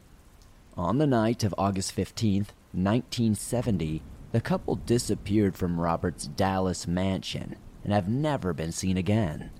On 0.77 0.99
the 0.99 1.07
night 1.07 1.45
of 1.45 1.55
August 1.57 1.97
15th, 1.97 2.53
1970, 2.73 4.03
the 4.33 4.41
couple 4.41 4.77
disappeared 4.77 5.57
from 5.57 5.81
Robert's 5.81 6.27
Dallas 6.27 6.87
mansion 6.87 7.57
and 7.85 7.93
have 7.93 8.09
never 8.09 8.53
been 8.53 8.73
seen 8.73 8.97
again. 8.97 9.51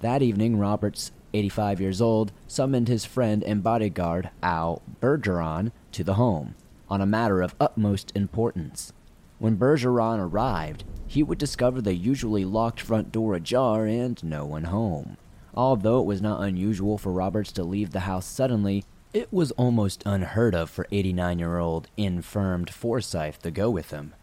That 0.00 0.22
evening, 0.22 0.58
Roberts, 0.58 1.12
85 1.34 1.80
years 1.80 2.00
old, 2.00 2.32
summoned 2.46 2.88
his 2.88 3.04
friend 3.04 3.42
and 3.44 3.62
bodyguard, 3.62 4.30
Al 4.42 4.82
Bergeron, 5.00 5.72
to 5.92 6.04
the 6.04 6.14
home. 6.14 6.54
on 6.88 7.00
a 7.00 7.06
matter 7.06 7.42
of 7.42 7.54
utmost 7.60 8.12
importance. 8.14 8.92
When 9.38 9.58
Bergeron 9.58 10.18
arrived, 10.18 10.84
he 11.06 11.22
would 11.22 11.38
discover 11.38 11.80
the 11.80 11.94
usually 11.94 12.44
locked 12.44 12.80
front 12.80 13.12
door 13.12 13.34
ajar 13.34 13.86
and 13.86 14.22
no 14.22 14.44
one 14.44 14.64
home. 14.64 15.16
Although 15.54 16.00
it 16.00 16.06
was 16.06 16.22
not 16.22 16.42
unusual 16.42 16.98
for 16.98 17.12
Roberts 17.12 17.52
to 17.52 17.64
leave 17.64 17.90
the 17.90 18.00
house 18.00 18.26
suddenly, 18.26 18.84
it 19.12 19.32
was 19.32 19.50
almost 19.52 20.02
unheard 20.04 20.54
of 20.54 20.68
for 20.68 20.86
89 20.90 21.38
year 21.38 21.58
old 21.58 21.88
infirmed 21.96 22.70
Forsyth 22.70 23.40
to 23.42 23.50
go 23.50 23.70
with 23.70 23.90
him. 23.90 24.14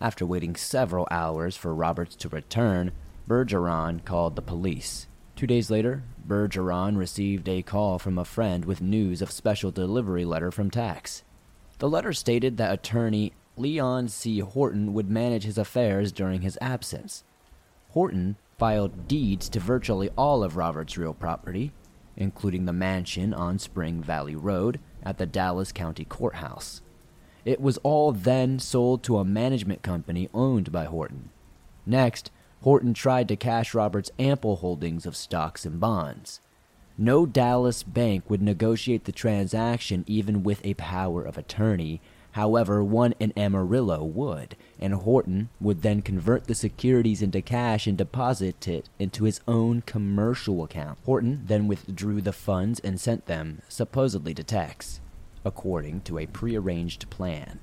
After 0.00 0.26
waiting 0.26 0.56
several 0.56 1.06
hours 1.10 1.56
for 1.56 1.74
Roberts 1.74 2.16
to 2.16 2.28
return, 2.28 2.90
Bergeron 3.28 4.04
called 4.04 4.34
the 4.34 4.42
police. 4.42 5.06
Two 5.36 5.46
days 5.46 5.70
later, 5.70 6.02
Bergeron 6.26 6.96
received 6.96 7.48
a 7.48 7.62
call 7.62 7.98
from 7.98 8.18
a 8.18 8.24
friend 8.24 8.64
with 8.64 8.80
news 8.80 9.22
of 9.22 9.30
special 9.30 9.70
delivery 9.70 10.24
letter 10.24 10.50
from 10.50 10.70
Tex. 10.70 11.22
The 11.78 11.88
letter 11.88 12.12
stated 12.12 12.56
that 12.56 12.72
attorney 12.72 13.32
Leon 13.56 14.08
C. 14.08 14.40
Horton 14.40 14.94
would 14.94 15.08
manage 15.08 15.44
his 15.44 15.58
affairs 15.58 16.12
during 16.12 16.42
his 16.42 16.58
absence. 16.60 17.24
Horton 17.90 18.36
filed 18.58 19.06
deeds 19.06 19.48
to 19.50 19.60
virtually 19.60 20.10
all 20.16 20.42
of 20.42 20.56
Robert's 20.56 20.98
real 20.98 21.14
property, 21.14 21.72
including 22.16 22.64
the 22.64 22.72
mansion 22.72 23.34
on 23.34 23.58
Spring 23.58 24.02
Valley 24.02 24.36
Road 24.36 24.80
at 25.02 25.18
the 25.18 25.26
Dallas 25.26 25.72
County 25.72 26.04
Courthouse. 26.04 26.80
It 27.44 27.60
was 27.60 27.78
all 27.78 28.12
then 28.12 28.58
sold 28.58 29.02
to 29.04 29.18
a 29.18 29.24
management 29.24 29.82
company 29.82 30.28
owned 30.32 30.72
by 30.72 30.84
Horton. 30.84 31.30
Next, 31.84 32.30
Horton 32.62 32.94
tried 32.94 33.28
to 33.28 33.36
cash 33.36 33.74
Robert's 33.74 34.10
ample 34.18 34.56
holdings 34.56 35.04
of 35.04 35.14
stocks 35.14 35.66
and 35.66 35.78
bonds. 35.78 36.40
No 36.96 37.26
Dallas 37.26 37.82
bank 37.82 38.30
would 38.30 38.40
negotiate 38.40 39.04
the 39.04 39.12
transaction 39.12 40.04
even 40.06 40.42
with 40.42 40.64
a 40.64 40.74
power 40.74 41.22
of 41.22 41.36
attorney 41.36 42.00
However, 42.34 42.82
one 42.82 43.14
in 43.20 43.32
Amarillo 43.36 44.02
would, 44.02 44.56
and 44.80 44.92
Horton 44.92 45.50
would 45.60 45.82
then 45.82 46.02
convert 46.02 46.48
the 46.48 46.54
securities 46.56 47.22
into 47.22 47.40
cash 47.40 47.86
and 47.86 47.96
deposit 47.96 48.66
it 48.66 48.88
into 48.98 49.22
his 49.22 49.40
own 49.46 49.82
commercial 49.82 50.64
account. 50.64 50.98
Horton 51.04 51.44
then 51.46 51.68
withdrew 51.68 52.20
the 52.20 52.32
funds 52.32 52.80
and 52.80 52.98
sent 52.98 53.26
them, 53.26 53.62
supposedly 53.68 54.34
to 54.34 54.42
Tex, 54.42 55.00
according 55.44 56.00
to 56.00 56.18
a 56.18 56.26
prearranged 56.26 57.08
plan. 57.08 57.60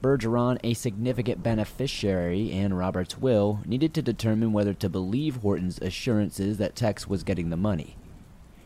Bergeron, 0.00 0.60
a 0.62 0.74
significant 0.74 1.42
beneficiary 1.42 2.52
in 2.52 2.74
Robert's 2.74 3.18
will, 3.18 3.62
needed 3.66 3.94
to 3.94 4.02
determine 4.02 4.52
whether 4.52 4.74
to 4.74 4.88
believe 4.88 5.36
Horton's 5.36 5.80
assurances 5.80 6.56
that 6.58 6.76
Tex 6.76 7.08
was 7.08 7.24
getting 7.24 7.50
the 7.50 7.56
money. 7.56 7.96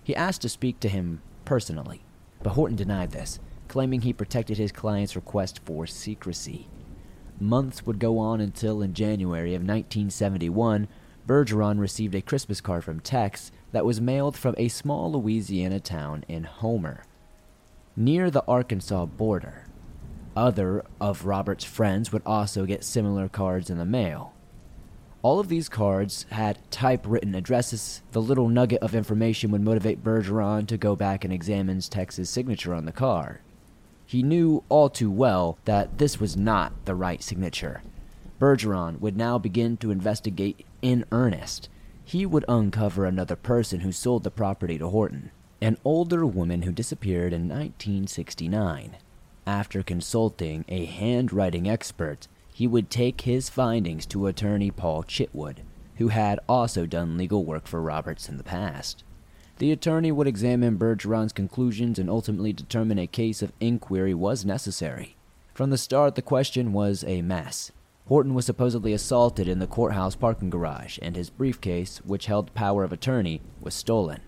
He 0.05 0.15
asked 0.15 0.43
to 0.43 0.51
speak 0.51 0.79
to 0.81 0.91
him 0.91 1.23
personally, 1.47 2.03
but 2.43 2.51
Horton 2.51 2.77
denied 2.77 3.13
this 3.13 3.41
claiming 3.69 4.03
he 4.03 4.13
protected 4.13 4.59
his 4.59 4.73
client's 4.73 5.17
request 5.17 5.61
for 5.65 5.87
secrecy. 5.87 6.69
Months 7.39 7.85
would 7.85 7.99
go 7.99 8.19
on 8.19 8.41
until 8.41 8.83
in 8.83 8.95
January 8.95 9.55
of 9.55 9.61
1971, 9.61 10.89
Bergeron 11.27 11.79
received 11.79 12.15
a 12.15 12.23
Christmas 12.23 12.61
card 12.61 12.85
from 12.85 13.01
Tex 13.01 13.51
that 13.73 13.85
was 13.85 14.01
mailed 14.01 14.37
from 14.37 14.55
a 14.57 14.69
small 14.69 15.13
Louisiana 15.13 15.81
town 15.81 16.25
in 16.29 16.45
Homer, 16.45 17.05
near 17.97 18.31
the 18.31 18.45
Arkansas 18.47 19.07
border. 19.07 19.67
Other 20.37 20.85
of 21.01 21.27
Robert's 21.27 21.65
friends 21.65 22.13
would 22.13 22.23
also 22.25 22.65
get 22.67 22.85
similar 22.85 23.29
cards 23.29 23.71
in 23.71 23.79
the 23.79 23.85
mail. 23.85 24.35
All 25.23 25.41
of 25.41 25.49
these 25.49 25.69
cards 25.69 26.25
had 26.31 26.59
typewritten 26.71 27.35
addresses. 27.35 28.03
The 28.13 28.23
little 28.23 28.49
nugget 28.49 28.83
of 28.83 28.95
information 28.95 29.51
would 29.51 29.63
motivate 29.63 30.05
Bergeron 30.05 30.69
to 30.69 30.77
go 30.77 30.95
back 30.95 31.25
and 31.25 31.33
examine 31.33 31.81
Tex's 31.81 32.31
signature 32.31 32.73
on 32.73 32.85
the 32.85 32.93
card. 32.93 33.41
He 34.07 34.23
knew 34.23 34.63
all 34.69 34.89
too 34.89 35.11
well 35.11 35.59
that 35.65 35.99
this 35.99 36.21
was 36.21 36.37
not 36.37 36.73
the 36.85 36.95
right 36.95 37.23
signature. 37.23 37.83
Bergeron 38.39 39.01
would 39.01 39.17
now 39.17 39.39
begin 39.39 39.77
to 39.79 39.91
investigate 39.91 40.65
in 40.81 41.05
earnest. 41.11 41.69
He 42.05 42.25
would 42.25 42.45
uncover 42.49 43.05
another 43.05 43.35
person 43.35 43.81
who 43.81 43.91
sold 43.91 44.23
the 44.23 44.31
property 44.31 44.79
to 44.79 44.89
Horton, 44.89 45.33
an 45.61 45.77
older 45.85 46.25
woman 46.25 46.63
who 46.63 46.71
disappeared 46.71 47.33
in 47.33 47.49
1969. 47.49 48.97
After 49.47 49.83
consulting 49.83 50.65
a 50.69 50.85
handwriting 50.85 51.69
expert, 51.69 52.29
he 52.53 52.67
would 52.67 52.91
take 52.91 53.23
his 53.23 53.49
findings 53.49 54.07
to 54.07 54.27
attorney 54.27 54.71
Paul 54.71 55.03
Chitwood, 55.03 55.59
who 55.97 56.09
had 56.09 56.39
also 56.49 56.87
done 56.87 57.17
legal 57.17 57.45
work 57.45 57.67
for 57.67 57.83
Roberts 57.83 58.29
in 58.29 58.37
the 58.37 58.45
past. 58.45 59.03
The 59.59 59.73
attorney 59.73 60.13
would 60.13 60.27
examine 60.27 60.77
Bergeron's 60.77 61.33
conclusions 61.33 61.99
and 61.99 62.11
ultimately 62.11 62.53
determine 62.53 62.99
a 62.99 63.07
case 63.07 63.41
of 63.41 63.55
inquiry 63.59 64.13
was 64.13 64.45
necessary. 64.45 65.17
From 65.55 65.71
the 65.71 65.79
start, 65.79 66.15
the 66.15 66.21
question 66.21 66.75
was 66.75 67.03
a 67.05 67.23
mess. 67.23 67.73
Horton 68.07 68.35
was 68.35 68.45
supposedly 68.45 68.93
assaulted 68.93 69.49
in 69.49 69.59
the 69.59 69.67
courthouse 69.67 70.15
parking 70.15 70.51
garage, 70.51 70.99
and 71.01 71.17
his 71.17 71.31
briefcase, 71.31 72.03
which 72.05 72.27
held 72.27 72.53
power 72.53 72.85
of 72.85 72.93
attorney, 72.93 73.41
was 73.59 73.73
stolen. 73.73 74.21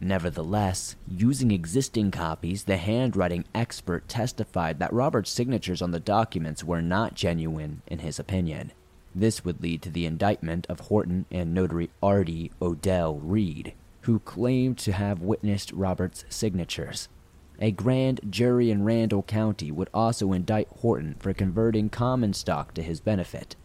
Nevertheless, 0.00 0.96
using 1.06 1.52
existing 1.52 2.10
copies, 2.10 2.64
the 2.64 2.76
handwriting 2.76 3.44
expert 3.54 4.08
testified 4.08 4.80
that 4.80 4.92
Robert's 4.92 5.30
signatures 5.30 5.80
on 5.80 5.92
the 5.92 6.00
documents 6.00 6.64
were 6.64 6.82
not 6.82 7.14
genuine, 7.14 7.82
in 7.86 8.00
his 8.00 8.18
opinion. 8.18 8.72
This 9.14 9.44
would 9.44 9.62
lead 9.62 9.80
to 9.82 9.90
the 9.90 10.06
indictment 10.06 10.66
of 10.68 10.80
Horton 10.80 11.24
and 11.30 11.54
notary 11.54 11.88
Artie 12.02 12.50
Odell 12.60 13.14
Reed 13.14 13.72
who 14.06 14.20
claimed 14.20 14.78
to 14.78 14.92
have 14.92 15.20
witnessed 15.20 15.72
Robert's 15.72 16.24
signatures. 16.28 17.08
A 17.58 17.72
grand 17.72 18.20
jury 18.30 18.70
in 18.70 18.84
Randall 18.84 19.24
County 19.24 19.72
would 19.72 19.90
also 19.92 20.32
indict 20.32 20.68
Horton 20.80 21.16
for 21.18 21.32
converting 21.32 21.88
common 21.88 22.32
stock 22.32 22.72
to 22.74 22.82
his 22.82 23.00
benefit. 23.00 23.56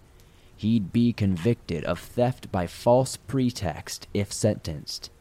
He'd 0.58 0.91
be 0.91 1.13
convicted 1.13 1.84
of 1.84 1.99
theft 1.99 2.51
by 2.51 2.65
false 2.65 3.17
pretext 3.17 4.08
if 4.15 4.34
sentenced, 4.34 5.12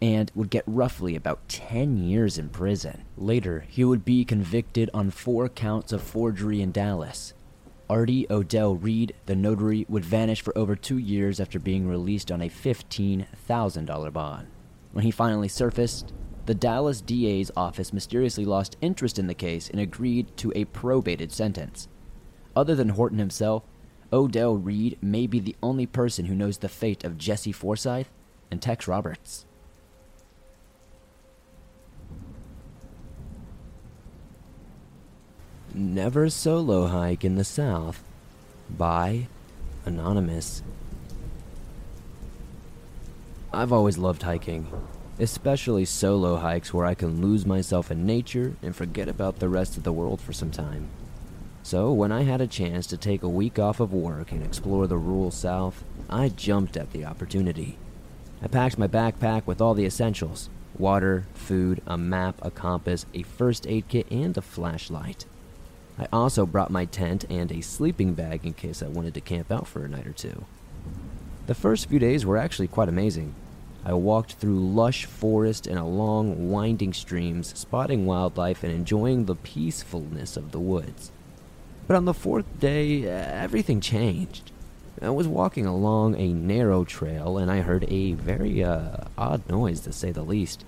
and 0.00 0.30
would 0.36 0.50
get 0.50 0.64
roughly 0.66 1.16
about 1.16 1.48
10 1.48 1.96
years 1.96 2.38
in 2.38 2.48
prison. 2.48 3.02
Later, 3.16 3.64
he 3.68 3.84
would 3.84 4.04
be 4.04 4.24
convicted 4.24 4.88
on 4.94 5.10
four 5.10 5.48
counts 5.48 5.92
of 5.92 6.00
forgery 6.00 6.60
in 6.60 6.70
Dallas. 6.70 7.34
Artie 7.88 8.30
Odell 8.30 8.76
Reed, 8.76 9.14
the 9.26 9.34
notary, 9.34 9.84
would 9.88 10.04
vanish 10.04 10.42
for 10.42 10.56
over 10.56 10.76
two 10.76 10.98
years 10.98 11.40
after 11.40 11.58
being 11.58 11.88
released 11.88 12.30
on 12.30 12.40
a 12.40 12.48
$15,000 12.48 14.12
bond. 14.12 14.46
When 14.92 15.04
he 15.04 15.10
finally 15.10 15.48
surfaced, 15.48 16.12
the 16.46 16.54
Dallas 16.54 17.00
DA's 17.00 17.50
office 17.56 17.92
mysteriously 17.92 18.44
lost 18.44 18.76
interest 18.80 19.18
in 19.18 19.26
the 19.26 19.34
case 19.34 19.70
and 19.70 19.80
agreed 19.80 20.36
to 20.38 20.52
a 20.54 20.64
probated 20.64 21.30
sentence. 21.30 21.88
Other 22.56 22.74
than 22.74 22.90
Horton 22.90 23.18
himself, 23.18 23.62
Odell 24.12 24.56
Reed 24.56 24.98
may 25.00 25.26
be 25.26 25.38
the 25.38 25.54
only 25.62 25.86
person 25.86 26.26
who 26.26 26.34
knows 26.34 26.58
the 26.58 26.68
fate 26.68 27.04
of 27.04 27.18
Jessie 27.18 27.52
Forsyth 27.52 28.10
and 28.50 28.60
Tex 28.60 28.88
Roberts. 28.88 29.46
Never 35.72 36.28
Solo 36.28 36.88
Hike 36.88 37.24
in 37.24 37.36
the 37.36 37.44
South 37.44 38.02
by 38.68 39.28
Anonymous. 39.84 40.64
I've 43.52 43.72
always 43.72 43.98
loved 43.98 44.22
hiking, 44.22 44.68
especially 45.18 45.84
solo 45.84 46.36
hikes 46.36 46.72
where 46.72 46.86
I 46.86 46.94
can 46.94 47.20
lose 47.20 47.44
myself 47.44 47.90
in 47.90 48.06
nature 48.06 48.54
and 48.62 48.76
forget 48.76 49.08
about 49.08 49.40
the 49.40 49.48
rest 49.48 49.76
of 49.76 49.82
the 49.82 49.92
world 49.92 50.20
for 50.20 50.32
some 50.32 50.52
time. 50.52 50.88
So, 51.64 51.92
when 51.92 52.12
I 52.12 52.22
had 52.22 52.40
a 52.40 52.46
chance 52.46 52.86
to 52.86 52.96
take 52.96 53.24
a 53.24 53.28
week 53.28 53.58
off 53.58 53.80
of 53.80 53.92
work 53.92 54.30
and 54.30 54.44
explore 54.44 54.86
the 54.86 54.96
rural 54.96 55.32
South, 55.32 55.82
I 56.08 56.28
jumped 56.28 56.76
at 56.76 56.92
the 56.92 57.04
opportunity. 57.04 57.76
I 58.40 58.46
packed 58.46 58.78
my 58.78 58.86
backpack 58.86 59.46
with 59.46 59.60
all 59.60 59.74
the 59.74 59.84
essentials 59.84 60.48
water, 60.78 61.26
food, 61.34 61.82
a 61.88 61.98
map, 61.98 62.36
a 62.42 62.52
compass, 62.52 63.04
a 63.12 63.24
first 63.24 63.66
aid 63.66 63.88
kit, 63.88 64.06
and 64.12 64.38
a 64.38 64.42
flashlight. 64.42 65.26
I 65.98 66.06
also 66.12 66.46
brought 66.46 66.70
my 66.70 66.84
tent 66.84 67.24
and 67.28 67.50
a 67.50 67.62
sleeping 67.62 68.14
bag 68.14 68.46
in 68.46 68.54
case 68.54 68.80
I 68.80 68.86
wanted 68.86 69.12
to 69.14 69.20
camp 69.20 69.50
out 69.50 69.66
for 69.66 69.84
a 69.84 69.88
night 69.88 70.06
or 70.06 70.12
two. 70.12 70.44
The 71.46 71.54
first 71.54 71.88
few 71.88 71.98
days 71.98 72.24
were 72.24 72.36
actually 72.36 72.68
quite 72.68 72.88
amazing. 72.88 73.34
I 73.84 73.94
walked 73.94 74.34
through 74.34 74.60
lush 74.60 75.06
forest 75.06 75.66
and 75.66 75.78
along 75.78 76.50
winding 76.50 76.92
streams, 76.92 77.58
spotting 77.58 78.06
wildlife 78.06 78.62
and 78.62 78.72
enjoying 78.72 79.24
the 79.24 79.34
peacefulness 79.34 80.36
of 80.36 80.52
the 80.52 80.60
woods. 80.60 81.10
But 81.86 81.96
on 81.96 82.04
the 82.04 82.14
fourth 82.14 82.60
day, 82.60 83.04
everything 83.04 83.80
changed. 83.80 84.52
I 85.02 85.08
was 85.10 85.26
walking 85.26 85.64
along 85.64 86.14
a 86.14 86.32
narrow 86.32 86.84
trail 86.84 87.38
and 87.38 87.50
I 87.50 87.62
heard 87.62 87.84
a 87.88 88.12
very 88.12 88.62
uh, 88.62 88.98
odd 89.16 89.48
noise, 89.48 89.80
to 89.80 89.92
say 89.92 90.12
the 90.12 90.22
least. 90.22 90.64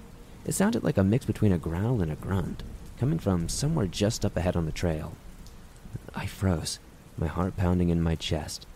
It 0.47 0.53
sounded 0.53 0.83
like 0.83 0.97
a 0.97 1.05
mix 1.05 1.27
between 1.27 1.53
a 1.53 1.59
growl 1.59 2.01
and 2.01 2.11
a 2.11 2.17
grunt, 2.17 2.63
coming 2.99 3.19
from 3.19 3.49
somewhere 3.49 3.87
just 3.87 4.25
up 4.25 4.37
ahead 4.37 4.57
on 4.57 4.65
the 4.65 4.73
trail. 4.73 5.13
I 6.15 6.27
froze, 6.27 6.79
my 7.17 7.27
heart 7.27 7.57
pounding 7.57 7.91
in 7.91 8.03
my 8.03 8.17
chest. 8.17 8.67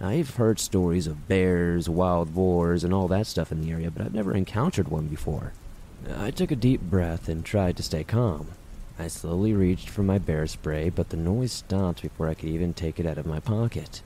I've 0.00 0.36
heard 0.36 0.58
stories 0.58 1.06
of 1.06 1.28
bears, 1.28 1.88
wild 1.88 2.34
boars, 2.34 2.82
and 2.82 2.92
all 2.92 3.08
that 3.08 3.26
stuff 3.26 3.52
in 3.52 3.60
the 3.60 3.70
area, 3.70 3.90
but 3.90 4.04
I've 4.04 4.14
never 4.14 4.34
encountered 4.34 4.88
one 4.88 5.06
before. 5.06 5.52
I 6.18 6.30
took 6.30 6.50
a 6.50 6.56
deep 6.56 6.80
breath 6.80 7.28
and 7.28 7.44
tried 7.44 7.76
to 7.76 7.82
stay 7.82 8.04
calm. 8.04 8.48
I 8.98 9.08
slowly 9.08 9.52
reached 9.52 9.88
for 9.88 10.02
my 10.02 10.18
bear 10.18 10.46
spray, 10.46 10.90
but 10.90 11.08
the 11.10 11.16
noise 11.16 11.52
stopped 11.52 12.02
before 12.02 12.28
I 12.28 12.34
could 12.34 12.48
even 12.48 12.74
take 12.74 13.00
it 13.00 13.06
out 13.06 13.18
of 13.18 13.26
my 13.26 13.40
pocket. 13.40 14.02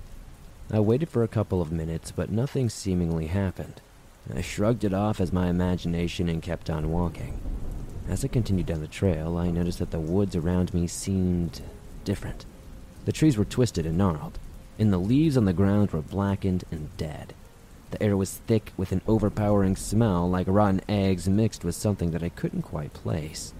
I 0.70 0.80
waited 0.80 1.08
for 1.08 1.22
a 1.22 1.28
couple 1.28 1.62
of 1.62 1.72
minutes, 1.72 2.10
but 2.10 2.30
nothing 2.30 2.68
seemingly 2.68 3.26
happened. 3.26 3.80
I 4.34 4.42
shrugged 4.42 4.84
it 4.84 4.92
off 4.92 5.20
as 5.20 5.32
my 5.32 5.48
imagination 5.48 6.28
and 6.28 6.42
kept 6.42 6.68
on 6.68 6.92
walking. 6.92 7.40
As 8.08 8.24
I 8.24 8.28
continued 8.28 8.66
down 8.66 8.80
the 8.80 8.86
trail, 8.86 9.38
I 9.38 9.50
noticed 9.50 9.78
that 9.78 9.90
the 9.90 10.00
woods 10.00 10.36
around 10.36 10.72
me 10.74 10.86
seemed 10.86 11.62
different. 12.04 12.44
The 13.06 13.12
trees 13.12 13.38
were 13.38 13.46
twisted 13.46 13.86
and 13.86 13.96
gnarled, 13.96 14.38
and 14.78 14.92
the 14.92 14.98
leaves 14.98 15.36
on 15.36 15.44
the 15.44 15.52
ground 15.52 15.90
were 15.90 16.02
blackened 16.02 16.64
and 16.70 16.96
dead. 16.96 17.34
The 17.90 18.02
air 18.02 18.16
was 18.16 18.38
thick 18.46 18.72
with 18.76 18.92
an 18.92 19.00
overpowering 19.08 19.76
smell 19.76 20.28
like 20.28 20.46
rotten 20.48 20.82
eggs 20.88 21.28
mixed 21.28 21.64
with 21.64 21.74
something 21.74 22.10
that 22.10 22.22
I 22.22 22.28
couldn't 22.28 22.62
quite 22.62 22.92
place. 22.92 23.54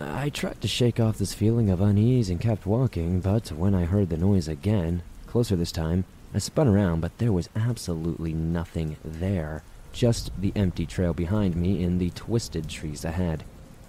I 0.00 0.30
tried 0.30 0.60
to 0.60 0.68
shake 0.68 1.00
off 1.00 1.18
this 1.18 1.34
feeling 1.34 1.70
of 1.70 1.80
unease 1.80 2.30
and 2.30 2.40
kept 2.40 2.66
walking, 2.66 3.20
but 3.20 3.50
when 3.50 3.74
I 3.74 3.84
heard 3.84 4.10
the 4.10 4.16
noise 4.16 4.46
again, 4.46 5.02
closer 5.26 5.56
this 5.56 5.72
time, 5.72 6.04
I 6.34 6.38
spun 6.38 6.68
around, 6.68 7.00
but 7.00 7.16
there 7.18 7.32
was 7.32 7.48
absolutely 7.56 8.32
nothing 8.32 8.96
there. 9.04 9.62
Just 9.92 10.30
the 10.40 10.52
empty 10.54 10.86
trail 10.86 11.14
behind 11.14 11.56
me 11.56 11.82
and 11.82 12.00
the 12.00 12.10
twisted 12.10 12.68
trees 12.68 13.04
ahead. 13.04 13.44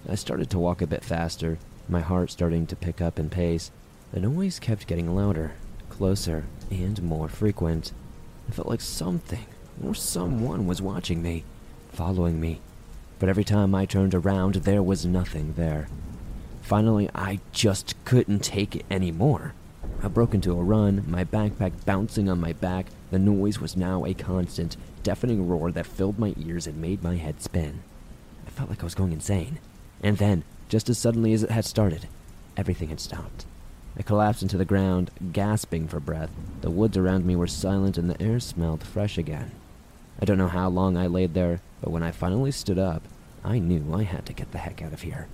I 0.08 0.14
started 0.14 0.50
to 0.50 0.58
walk 0.58 0.80
a 0.82 0.86
bit 0.86 1.04
faster, 1.04 1.58
my 1.88 2.00
heart 2.00 2.30
starting 2.30 2.66
to 2.68 2.76
pick 2.76 3.00
up 3.00 3.18
in 3.18 3.28
pace. 3.28 3.70
The 4.12 4.20
noise 4.20 4.58
kept 4.58 4.86
getting 4.86 5.14
louder, 5.14 5.52
closer, 6.00 6.46
and 6.72 7.00
more 7.02 7.28
frequent. 7.28 7.92
I 8.48 8.52
felt 8.52 8.68
like 8.68 8.80
something 8.80 9.46
or 9.84 9.94
someone 9.94 10.66
was 10.66 10.82
watching 10.82 11.22
me, 11.22 11.44
following 11.92 12.40
me 12.40 12.60
but 13.20 13.28
every 13.28 13.44
time 13.44 13.74
I 13.74 13.84
turned 13.84 14.14
around, 14.14 14.54
there 14.54 14.82
was 14.82 15.04
nothing 15.04 15.52
there. 15.52 15.88
Finally, 16.62 17.10
I 17.14 17.40
just 17.52 17.94
couldn't 18.06 18.42
take 18.42 18.74
it 18.74 18.86
anymore. 18.90 19.52
I 20.02 20.08
broke 20.08 20.32
into 20.32 20.52
a 20.52 20.62
run, 20.62 21.04
my 21.06 21.24
backpack 21.24 21.84
bouncing 21.84 22.30
on 22.30 22.40
my 22.40 22.54
back. 22.54 22.86
The 23.10 23.18
noise 23.18 23.60
was 23.60 23.76
now 23.76 24.06
a 24.06 24.14
constant, 24.14 24.78
deafening 25.02 25.46
roar 25.46 25.70
that 25.70 25.86
filled 25.86 26.18
my 26.18 26.34
ears 26.38 26.66
and 26.66 26.80
made 26.80 27.02
my 27.02 27.16
head 27.16 27.42
spin. 27.42 27.82
I 28.46 28.50
felt 28.50 28.70
like 28.70 28.80
I 28.80 28.84
was 28.84 28.94
going 28.94 29.12
insane. 29.12 29.58
And 30.02 30.16
then, 30.16 30.42
just 30.70 30.88
as 30.88 30.96
suddenly 30.96 31.34
as 31.34 31.42
it 31.42 31.50
had 31.50 31.66
started, 31.66 32.08
everything 32.56 32.88
had 32.88 33.00
stopped. 33.00 33.44
I 34.00 34.02
collapsed 34.02 34.40
into 34.40 34.56
the 34.56 34.64
ground, 34.64 35.10
gasping 35.30 35.86
for 35.86 36.00
breath. 36.00 36.30
The 36.62 36.70
woods 36.70 36.96
around 36.96 37.26
me 37.26 37.36
were 37.36 37.46
silent 37.46 37.98
and 37.98 38.08
the 38.08 38.18
air 38.18 38.40
smelled 38.40 38.82
fresh 38.82 39.18
again. 39.18 39.50
I 40.18 40.24
don't 40.24 40.38
know 40.38 40.48
how 40.48 40.70
long 40.70 40.96
I 40.96 41.06
laid 41.06 41.34
there, 41.34 41.60
but 41.82 41.90
when 41.90 42.02
I 42.02 42.10
finally 42.10 42.50
stood 42.50 42.78
up, 42.78 43.02
I 43.44 43.58
knew 43.58 43.94
I 43.94 44.04
had 44.04 44.24
to 44.24 44.32
get 44.32 44.52
the 44.52 44.58
heck 44.58 44.80
out 44.80 44.94
of 44.94 45.02
here. 45.02 45.28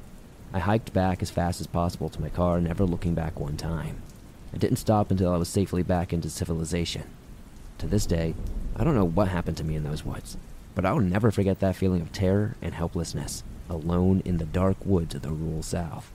I 0.53 0.59
hiked 0.59 0.93
back 0.93 1.23
as 1.23 1.31
fast 1.31 1.61
as 1.61 1.69
possible 1.69 2.09
to 2.09 2.21
my 2.21 2.29
car, 2.29 2.61
never 2.61 2.85
looking 2.85 3.15
back 3.15 3.39
one 3.39 3.57
time. 3.57 4.03
I 4.53 4.57
didn't 4.57 4.79
stop 4.79 5.13
until 5.13 5.33
I 5.33 5.37
was 5.37 5.49
safely 5.49 5.85
back 5.85 6.13
into 6.13 6.29
civilization. 6.29 7.05
To 7.79 7.87
this 7.87 8.05
day, 8.05 8.35
I 8.75 8.83
don't 8.83 8.97
know 8.97 9.07
what 9.07 9.29
happened 9.29 9.59
to 9.59 9.65
me 9.65 9.77
in 9.77 9.85
those 9.85 10.05
woods, 10.05 10.37
but 10.75 10.85
I 10.85 10.93
will 10.93 11.03
never 11.03 11.31
forget 11.31 11.61
that 11.61 11.77
feeling 11.77 12.01
of 12.01 12.11
terror 12.11 12.57
and 12.61 12.75
helplessness, 12.75 13.45
alone 13.71 14.23
in 14.25 14.39
the 14.39 14.45
dark 14.45 14.85
woods 14.85 15.15
of 15.15 15.23
the 15.23 15.31
rural 15.31 15.63
South. 15.63 16.11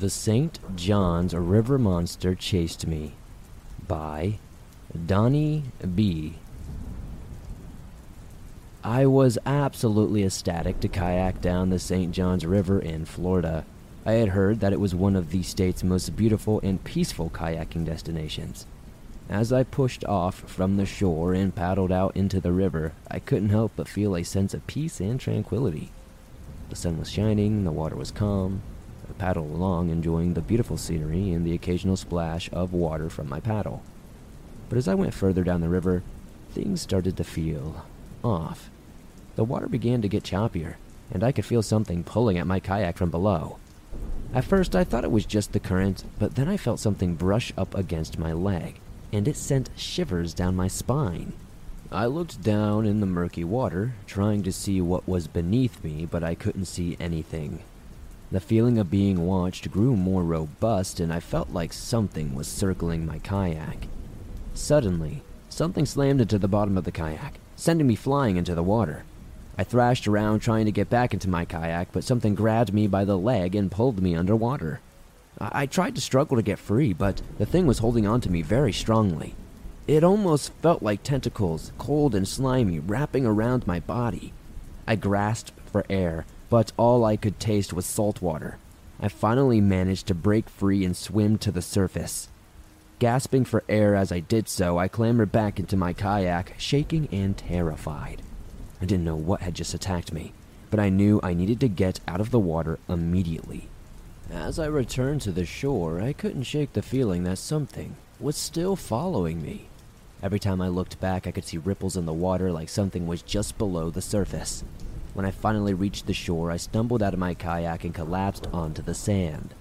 The 0.00 0.08
St. 0.08 0.58
John's 0.76 1.34
River 1.34 1.78
Monster 1.78 2.34
Chased 2.34 2.86
Me 2.86 3.12
by 3.86 4.38
Donnie 5.04 5.64
B. 5.94 6.36
I 8.82 9.04
was 9.04 9.36
absolutely 9.44 10.24
ecstatic 10.24 10.80
to 10.80 10.88
kayak 10.88 11.42
down 11.42 11.68
the 11.68 11.78
St. 11.78 12.12
Johns 12.12 12.46
River 12.46 12.78
in 12.78 13.04
Florida. 13.04 13.66
I 14.06 14.12
had 14.12 14.30
heard 14.30 14.60
that 14.60 14.72
it 14.72 14.80
was 14.80 14.94
one 14.94 15.16
of 15.16 15.32
the 15.32 15.42
state's 15.42 15.84
most 15.84 16.16
beautiful 16.16 16.60
and 16.62 16.82
peaceful 16.82 17.28
kayaking 17.28 17.84
destinations. 17.84 18.64
As 19.28 19.52
I 19.52 19.64
pushed 19.64 20.06
off 20.06 20.36
from 20.48 20.78
the 20.78 20.86
shore 20.86 21.34
and 21.34 21.54
paddled 21.54 21.92
out 21.92 22.16
into 22.16 22.40
the 22.40 22.52
river, 22.52 22.94
I 23.10 23.18
couldn't 23.18 23.50
help 23.50 23.72
but 23.76 23.86
feel 23.86 24.16
a 24.16 24.22
sense 24.22 24.54
of 24.54 24.66
peace 24.66 24.98
and 24.98 25.20
tranquility. 25.20 25.92
The 26.70 26.76
sun 26.76 26.98
was 26.98 27.10
shining, 27.10 27.64
the 27.64 27.70
water 27.70 27.96
was 27.96 28.10
calm, 28.10 28.62
paddle 29.14 29.44
along, 29.44 29.90
enjoying 29.90 30.34
the 30.34 30.40
beautiful 30.40 30.76
scenery 30.76 31.32
and 31.32 31.44
the 31.46 31.54
occasional 31.54 31.96
splash 31.96 32.50
of 32.52 32.72
water 32.72 33.08
from 33.10 33.28
my 33.28 33.40
paddle. 33.40 33.82
But 34.68 34.78
as 34.78 34.88
I 34.88 34.94
went 34.94 35.14
further 35.14 35.42
down 35.42 35.60
the 35.60 35.68
river, 35.68 36.02
things 36.52 36.80
started 36.80 37.16
to 37.16 37.24
feel 37.24 37.84
off. 38.22 38.70
The 39.36 39.44
water 39.44 39.68
began 39.68 40.02
to 40.02 40.08
get 40.08 40.24
choppier, 40.24 40.76
and 41.10 41.24
I 41.24 41.32
could 41.32 41.44
feel 41.44 41.62
something 41.62 42.04
pulling 42.04 42.38
at 42.38 42.46
my 42.46 42.60
kayak 42.60 42.96
from 42.96 43.10
below. 43.10 43.58
At 44.32 44.44
first, 44.44 44.76
I 44.76 44.84
thought 44.84 45.04
it 45.04 45.10
was 45.10 45.26
just 45.26 45.52
the 45.52 45.60
current, 45.60 46.04
but 46.18 46.36
then 46.36 46.48
I 46.48 46.56
felt 46.56 46.78
something 46.78 47.14
brush 47.14 47.52
up 47.58 47.74
against 47.74 48.18
my 48.18 48.32
leg, 48.32 48.80
and 49.12 49.26
it 49.26 49.36
sent 49.36 49.70
shivers 49.76 50.34
down 50.34 50.54
my 50.54 50.68
spine. 50.68 51.32
I 51.90 52.06
looked 52.06 52.42
down 52.42 52.86
in 52.86 53.00
the 53.00 53.06
murky 53.06 53.42
water, 53.42 53.94
trying 54.06 54.44
to 54.44 54.52
see 54.52 54.80
what 54.80 55.08
was 55.08 55.26
beneath 55.26 55.82
me, 55.82 56.06
but 56.06 56.22
I 56.22 56.36
couldn't 56.36 56.66
see 56.66 56.96
anything. 57.00 57.64
The 58.32 58.38
feeling 58.38 58.78
of 58.78 58.92
being 58.92 59.26
watched 59.26 59.72
grew 59.72 59.96
more 59.96 60.22
robust, 60.22 61.00
and 61.00 61.12
I 61.12 61.18
felt 61.18 61.50
like 61.50 61.72
something 61.72 62.32
was 62.32 62.46
circling 62.46 63.04
my 63.04 63.18
kayak. 63.18 63.88
Suddenly, 64.54 65.22
something 65.48 65.84
slammed 65.84 66.20
into 66.20 66.38
the 66.38 66.46
bottom 66.46 66.78
of 66.78 66.84
the 66.84 66.92
kayak, 66.92 67.40
sending 67.56 67.88
me 67.88 67.96
flying 67.96 68.36
into 68.36 68.54
the 68.54 68.62
water. 68.62 69.02
I 69.58 69.64
thrashed 69.64 70.06
around 70.06 70.40
trying 70.40 70.66
to 70.66 70.72
get 70.72 70.88
back 70.88 71.12
into 71.12 71.28
my 71.28 71.44
kayak, 71.44 71.88
but 71.90 72.04
something 72.04 72.36
grabbed 72.36 72.72
me 72.72 72.86
by 72.86 73.04
the 73.04 73.18
leg 73.18 73.56
and 73.56 73.68
pulled 73.68 74.00
me 74.00 74.14
underwater. 74.14 74.80
I, 75.40 75.62
I 75.62 75.66
tried 75.66 75.96
to 75.96 76.00
struggle 76.00 76.36
to 76.36 76.42
get 76.42 76.60
free, 76.60 76.92
but 76.92 77.20
the 77.38 77.46
thing 77.46 77.66
was 77.66 77.80
holding 77.80 78.06
on 78.06 78.20
to 78.20 78.30
me 78.30 78.42
very 78.42 78.72
strongly. 78.72 79.34
It 79.88 80.04
almost 80.04 80.52
felt 80.62 80.84
like 80.84 81.02
tentacles, 81.02 81.72
cold 81.78 82.14
and 82.14 82.28
slimy, 82.28 82.78
wrapping 82.78 83.26
around 83.26 83.66
my 83.66 83.80
body. 83.80 84.32
I 84.86 84.94
grasped 84.94 85.52
for 85.66 85.84
air, 85.90 86.26
but 86.50 86.72
all 86.76 87.04
I 87.04 87.16
could 87.16 87.40
taste 87.40 87.72
was 87.72 87.86
salt 87.86 88.20
water. 88.20 88.58
I 89.00 89.08
finally 89.08 89.62
managed 89.62 90.08
to 90.08 90.14
break 90.14 90.50
free 90.50 90.84
and 90.84 90.94
swim 90.94 91.38
to 91.38 91.50
the 91.50 91.62
surface. 91.62 92.28
Gasping 92.98 93.46
for 93.46 93.64
air 93.66 93.94
as 93.94 94.12
I 94.12 94.20
did 94.20 94.46
so, 94.46 94.76
I 94.76 94.88
clambered 94.88 95.32
back 95.32 95.58
into 95.58 95.76
my 95.76 95.94
kayak, 95.94 96.54
shaking 96.58 97.08
and 97.10 97.34
terrified. 97.34 98.20
I 98.82 98.84
didn't 98.84 99.06
know 99.06 99.16
what 99.16 99.40
had 99.40 99.54
just 99.54 99.72
attacked 99.72 100.12
me, 100.12 100.34
but 100.70 100.80
I 100.80 100.90
knew 100.90 101.18
I 101.22 101.32
needed 101.32 101.60
to 101.60 101.68
get 101.68 102.00
out 102.06 102.20
of 102.20 102.30
the 102.30 102.38
water 102.38 102.78
immediately. 102.90 103.68
As 104.30 104.58
I 104.58 104.66
returned 104.66 105.22
to 105.22 105.32
the 105.32 105.46
shore, 105.46 106.00
I 106.02 106.12
couldn't 106.12 106.42
shake 106.42 106.74
the 106.74 106.82
feeling 106.82 107.24
that 107.24 107.38
something 107.38 107.96
was 108.18 108.36
still 108.36 108.76
following 108.76 109.42
me. 109.42 109.68
Every 110.22 110.38
time 110.38 110.60
I 110.60 110.68
looked 110.68 111.00
back, 111.00 111.26
I 111.26 111.30
could 111.30 111.44
see 111.44 111.56
ripples 111.56 111.96
in 111.96 112.04
the 112.04 112.12
water 112.12 112.52
like 112.52 112.68
something 112.68 113.06
was 113.06 113.22
just 113.22 113.56
below 113.56 113.88
the 113.88 114.02
surface. 114.02 114.62
When 115.12 115.26
I 115.26 115.32
finally 115.32 115.74
reached 115.74 116.06
the 116.06 116.14
shore, 116.14 116.52
I 116.52 116.56
stumbled 116.56 117.02
out 117.02 117.14
of 117.14 117.18
my 117.18 117.34
kayak 117.34 117.84
and 117.84 117.92
collapsed 117.92 118.46
onto 118.52 118.80
the 118.80 118.94
sand. 118.94 119.54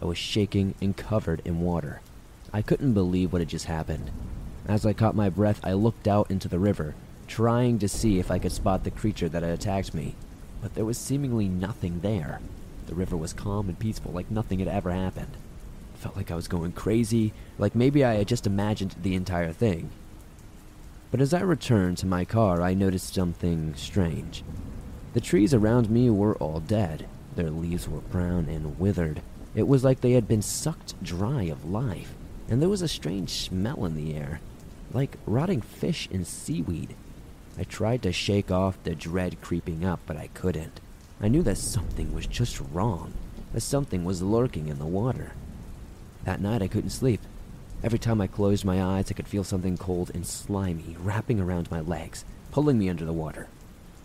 I 0.00 0.04
was 0.04 0.16
shaking 0.16 0.74
and 0.80 0.96
covered 0.96 1.42
in 1.44 1.60
water. 1.60 2.00
I 2.52 2.62
couldn't 2.62 2.92
believe 2.92 3.32
what 3.32 3.40
had 3.40 3.48
just 3.48 3.64
happened. 3.64 4.10
As 4.66 4.86
I 4.86 4.92
caught 4.92 5.16
my 5.16 5.28
breath, 5.28 5.60
I 5.64 5.72
looked 5.72 6.06
out 6.06 6.30
into 6.30 6.48
the 6.48 6.60
river, 6.60 6.94
trying 7.26 7.80
to 7.80 7.88
see 7.88 8.20
if 8.20 8.30
I 8.30 8.38
could 8.38 8.52
spot 8.52 8.84
the 8.84 8.92
creature 8.92 9.28
that 9.28 9.42
had 9.42 9.52
attacked 9.52 9.92
me, 9.92 10.14
but 10.60 10.74
there 10.74 10.84
was 10.84 10.98
seemingly 10.98 11.48
nothing 11.48 12.00
there. 12.00 12.40
The 12.86 12.94
river 12.94 13.16
was 13.16 13.32
calm 13.32 13.68
and 13.68 13.78
peaceful, 13.78 14.12
like 14.12 14.30
nothing 14.30 14.60
had 14.60 14.68
ever 14.68 14.92
happened. 14.92 15.36
It 15.94 15.98
felt 15.98 16.16
like 16.16 16.30
I 16.30 16.36
was 16.36 16.46
going 16.46 16.72
crazy, 16.72 17.32
like 17.58 17.74
maybe 17.74 18.04
I 18.04 18.14
had 18.14 18.28
just 18.28 18.46
imagined 18.46 18.94
the 19.02 19.16
entire 19.16 19.52
thing. 19.52 19.90
But 21.10 21.20
as 21.20 21.34
I 21.34 21.40
returned 21.40 21.98
to 21.98 22.06
my 22.06 22.24
car, 22.24 22.62
I 22.62 22.74
noticed 22.74 23.14
something 23.14 23.74
strange. 23.74 24.44
The 25.12 25.20
trees 25.20 25.52
around 25.52 25.90
me 25.90 26.08
were 26.08 26.36
all 26.36 26.60
dead. 26.60 27.06
Their 27.36 27.50
leaves 27.50 27.86
were 27.88 28.00
brown 28.00 28.46
and 28.48 28.78
withered. 28.78 29.20
It 29.54 29.68
was 29.68 29.84
like 29.84 30.00
they 30.00 30.12
had 30.12 30.26
been 30.26 30.40
sucked 30.40 31.02
dry 31.02 31.42
of 31.44 31.70
life, 31.70 32.14
and 32.48 32.62
there 32.62 32.68
was 32.70 32.80
a 32.80 32.88
strange 32.88 33.30
smell 33.30 33.84
in 33.84 33.94
the 33.94 34.14
air, 34.14 34.40
like 34.92 35.18
rotting 35.26 35.60
fish 35.60 36.08
and 36.10 36.26
seaweed. 36.26 36.94
I 37.58 37.64
tried 37.64 38.02
to 38.02 38.12
shake 38.12 38.50
off 38.50 38.82
the 38.82 38.94
dread 38.94 39.42
creeping 39.42 39.84
up, 39.84 40.00
but 40.06 40.16
I 40.16 40.28
couldn't. 40.28 40.80
I 41.20 41.28
knew 41.28 41.42
that 41.42 41.58
something 41.58 42.14
was 42.14 42.26
just 42.26 42.58
wrong, 42.72 43.12
that 43.52 43.60
something 43.60 44.06
was 44.06 44.22
lurking 44.22 44.68
in 44.68 44.78
the 44.78 44.86
water. 44.86 45.32
That 46.24 46.40
night 46.40 46.62
I 46.62 46.68
couldn't 46.68 46.90
sleep. 46.90 47.20
Every 47.84 47.98
time 47.98 48.22
I 48.22 48.28
closed 48.28 48.64
my 48.64 48.82
eyes, 48.82 49.10
I 49.10 49.14
could 49.14 49.28
feel 49.28 49.44
something 49.44 49.76
cold 49.76 50.10
and 50.14 50.26
slimy 50.26 50.96
wrapping 50.98 51.38
around 51.38 51.70
my 51.70 51.80
legs, 51.80 52.24
pulling 52.50 52.78
me 52.78 52.88
under 52.88 53.04
the 53.04 53.12
water. 53.12 53.48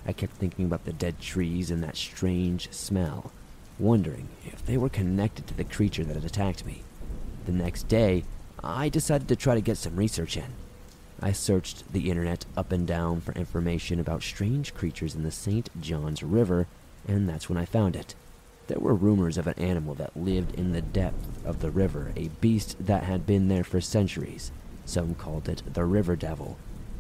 I 0.08 0.14
kept 0.14 0.34
thinking 0.34 0.64
about 0.64 0.86
the 0.86 0.94
dead 0.94 1.20
trees 1.20 1.70
and 1.70 1.84
that 1.84 1.98
strange 1.98 2.72
smell, 2.72 3.34
wondering 3.78 4.30
if 4.46 4.66
they 4.66 4.78
were 4.78 4.88
connected 4.88 5.48
to 5.48 5.54
the 5.54 5.66
creature 5.66 6.06
that 6.06 6.16
had 6.16 6.24
attacked 6.24 6.66
me. 6.66 6.84
The 7.46 7.52
next 7.52 7.90
day, 7.90 8.24
I 8.64 8.88
decided 8.88 9.28
to 9.28 9.36
try 9.36 9.54
to 9.56 9.62
get 9.62 9.76
some 9.78 9.98
research 9.98 10.38
in. 10.38 10.54
I 11.22 11.34
searched 11.34 11.92
the 11.92 12.10
internet 12.10 12.46
up 12.56 12.72
and 12.72 12.88
down 12.88 13.20
for 13.20 13.34
information 13.34 14.00
about 14.00 14.24
strange 14.24 14.74
creatures 14.74 15.14
in 15.14 15.24
the 15.24 15.32
St. 15.32 15.70
Johns 15.82 16.24
River, 16.24 16.68
and 17.06 17.28
that's 17.28 17.50
when 17.50 17.58
I 17.58 17.66
found 17.66 17.98
it. 17.98 18.16
There 18.68 18.80
were 18.80 18.94
rumors 18.94 19.38
of 19.38 19.48
an 19.48 19.60
animal 19.60 19.94
that 19.96 20.16
lived 20.16 20.56
in 20.56 20.72
the 20.72 20.82
depth 20.82 21.46
of 21.46 21.60
the 21.60 21.72
river, 21.72 22.14
a 22.16 22.30
beast 22.40 22.78
that 22.86 23.04
had 23.04 23.26
been 23.26 23.50
there 23.50 23.64
for 23.64 23.82
centuries. 23.82 24.52
Some 24.86 25.16
called 25.16 25.50
it 25.50 25.64
the 25.74 25.84
River 25.86 26.16
Devil, 26.16 26.58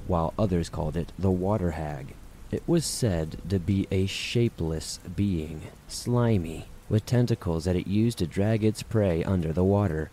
while 0.07 0.33
others 0.37 0.67
called 0.67 0.97
it 0.97 1.13
the 1.17 1.31
Water 1.31 1.71
Hag. 1.71 2.13
It 2.49 2.63
was 2.65 2.85
said 2.85 3.37
to 3.49 3.59
be 3.59 3.87
a 3.91 4.05
shapeless 4.05 5.01
being, 5.15 5.63
slimy, 5.89 6.67
with 6.87 7.05
tentacles 7.05 7.65
that 7.65 7.75
it 7.75 7.87
used 7.87 8.19
to 8.19 8.27
drag 8.27 8.63
its 8.63 8.83
prey 8.83 9.21
under 9.23 9.51
the 9.51 9.65
water. 9.65 10.11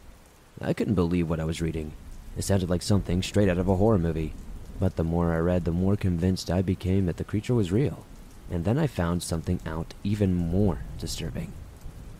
I 0.61 0.73
couldn't 0.73 0.95
believe 0.95 1.31
what 1.31 1.39
I 1.39 1.45
was 1.45 1.63
reading. 1.63 1.93
It 2.37 2.43
sounded 2.43 2.69
like 2.69 2.83
something 2.83 3.23
straight 3.23 3.49
out 3.49 3.59
of 3.59 3.69
a 3.69 3.77
horror 3.77 3.99
movie. 3.99 4.35
But 4.81 4.97
the 4.97 5.05
more 5.05 5.33
I 5.33 5.39
read, 5.39 5.65
the 5.65 5.71
more 5.71 5.95
convinced 5.95 6.51
I 6.51 6.61
became 6.61 7.07
that 7.07 7.19
the 7.19 7.25
creature 7.25 7.55
was 7.55 7.71
real. 7.71 8.05
And 8.51 8.65
then 8.65 8.79
I 8.79 8.89
found 8.89 9.23
something 9.23 9.61
out 9.65 9.95
even 10.03 10.35
more 10.35 10.81
disturbing. 10.99 11.53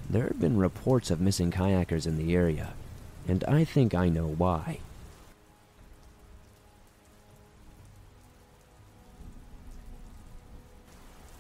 There 0.09 0.25
had 0.25 0.39
been 0.39 0.59
reports 0.59 1.11
of 1.11 1.21
missing 1.21 1.51
kayakers 1.51 2.07
in 2.07 2.19
the 2.19 2.35
area, 2.37 2.75
and 3.27 3.43
I 3.45 3.65
think 3.65 3.95
I 3.95 4.09
know 4.09 4.29
why. 4.29 4.79